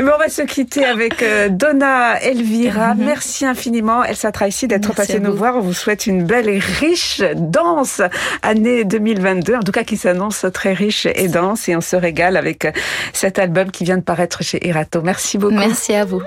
Mais 0.00 0.10
on 0.14 0.18
va 0.18 0.28
se 0.28 0.42
quitter 0.42 0.84
avec 0.84 1.22
euh, 1.22 1.48
Donna 1.48 2.20
Elvira. 2.20 2.94
Mhm. 2.94 3.04
Merci 3.04 3.46
infiniment, 3.46 4.04
Elsa 4.04 4.32
Tracy, 4.32 4.66
d'être 4.66 4.94
passée 4.94 5.20
nous 5.20 5.34
voir. 5.34 5.56
On 5.56 5.60
vous 5.60 5.72
souhaite 5.72 6.06
une 6.06 6.24
belle 6.24 6.48
et 6.48 6.58
riche, 6.58 7.22
dense 7.36 8.00
année 8.42 8.84
2022, 8.84 9.56
en 9.56 9.60
tout 9.60 9.72
cas 9.72 9.84
qui 9.84 9.96
s'annonce 9.96 10.46
très 10.52 10.72
riche 10.72 11.06
et 11.06 11.28
dense. 11.28 11.68
Et 11.68 11.76
on 11.76 11.80
se 11.80 11.96
régale 11.96 12.36
avec 12.36 12.64
euh, 12.64 12.72
cet 13.12 13.38
album 13.38 13.70
qui 13.70 13.84
vient 13.84 13.98
de 13.98 14.02
paraître 14.02 14.42
chez 14.42 14.66
Erato. 14.66 15.02
Merci 15.02 15.38
beaucoup. 15.38 15.54
Merci 15.54 15.94
à 15.94 16.04
vous. 16.04 16.22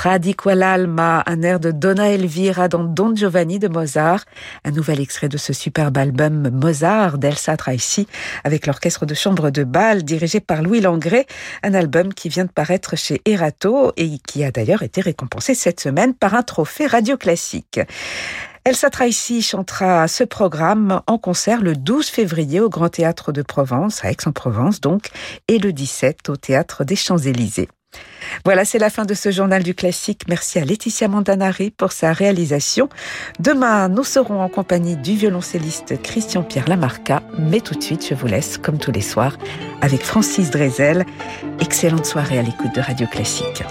Mitra 0.00 0.18
di 0.18 0.34
quell'alma, 0.34 1.22
un 1.26 1.42
air 1.42 1.60
de 1.60 1.72
Donna 1.72 2.08
Elvira 2.08 2.68
dans 2.68 2.84
Don 2.84 3.14
Giovanni 3.14 3.58
de 3.58 3.68
Mozart, 3.68 4.24
un 4.64 4.70
nouvel 4.70 4.98
extrait 4.98 5.28
de 5.28 5.36
ce 5.36 5.52
superbe 5.52 5.98
album 5.98 6.48
Mozart 6.48 7.18
d'Elsa 7.18 7.58
Tracy 7.58 8.08
avec 8.42 8.66
l'orchestre 8.66 9.04
de 9.04 9.12
chambre 9.12 9.50
de 9.50 9.62
Bâle 9.62 10.02
dirigé 10.02 10.40
par 10.40 10.62
Louis 10.62 10.80
Langré, 10.80 11.26
un 11.62 11.74
album 11.74 12.14
qui 12.14 12.30
vient 12.30 12.46
de 12.46 12.50
paraître 12.50 12.96
chez 12.96 13.20
Erato 13.26 13.92
et 13.98 14.18
qui 14.26 14.42
a 14.42 14.50
d'ailleurs 14.50 14.82
été 14.82 15.02
récompensé 15.02 15.54
cette 15.54 15.80
semaine 15.80 16.14
par 16.14 16.34
un 16.34 16.42
trophée 16.42 16.86
radio 16.86 17.18
classique. 17.18 17.78
Elsa 18.64 18.88
Tracy 18.88 19.42
chantera 19.42 20.08
ce 20.08 20.24
programme 20.24 21.02
en 21.08 21.18
concert 21.18 21.60
le 21.60 21.74
12 21.76 22.06
février 22.06 22.60
au 22.60 22.70
Grand 22.70 22.88
Théâtre 22.88 23.32
de 23.32 23.42
Provence, 23.42 24.02
à 24.02 24.10
Aix-en-Provence 24.10 24.80
donc, 24.80 25.10
et 25.46 25.58
le 25.58 25.74
17 25.74 26.30
au 26.30 26.36
Théâtre 26.36 26.84
des 26.84 26.96
Champs-Élysées. 26.96 27.68
Voilà, 28.44 28.64
c'est 28.64 28.78
la 28.78 28.90
fin 28.90 29.04
de 29.04 29.14
ce 29.14 29.30
journal 29.30 29.62
du 29.62 29.74
classique. 29.74 30.22
Merci 30.28 30.58
à 30.58 30.64
Laetitia 30.64 31.08
Montanari 31.08 31.70
pour 31.70 31.92
sa 31.92 32.12
réalisation. 32.12 32.88
Demain, 33.38 33.88
nous 33.88 34.04
serons 34.04 34.40
en 34.40 34.48
compagnie 34.48 34.96
du 34.96 35.14
violoncelliste 35.14 36.00
Christian-Pierre 36.02 36.68
Lamarca. 36.68 37.22
Mais 37.38 37.60
tout 37.60 37.74
de 37.74 37.82
suite, 37.82 38.06
je 38.08 38.14
vous 38.14 38.26
laisse, 38.26 38.58
comme 38.58 38.78
tous 38.78 38.92
les 38.92 39.02
soirs, 39.02 39.36
avec 39.80 40.02
Francis 40.02 40.50
Drezel. 40.50 41.04
Excellente 41.60 42.06
soirée 42.06 42.38
à 42.38 42.42
l'écoute 42.42 42.74
de 42.74 42.80
Radio 42.80 43.06
Classique. 43.06 43.62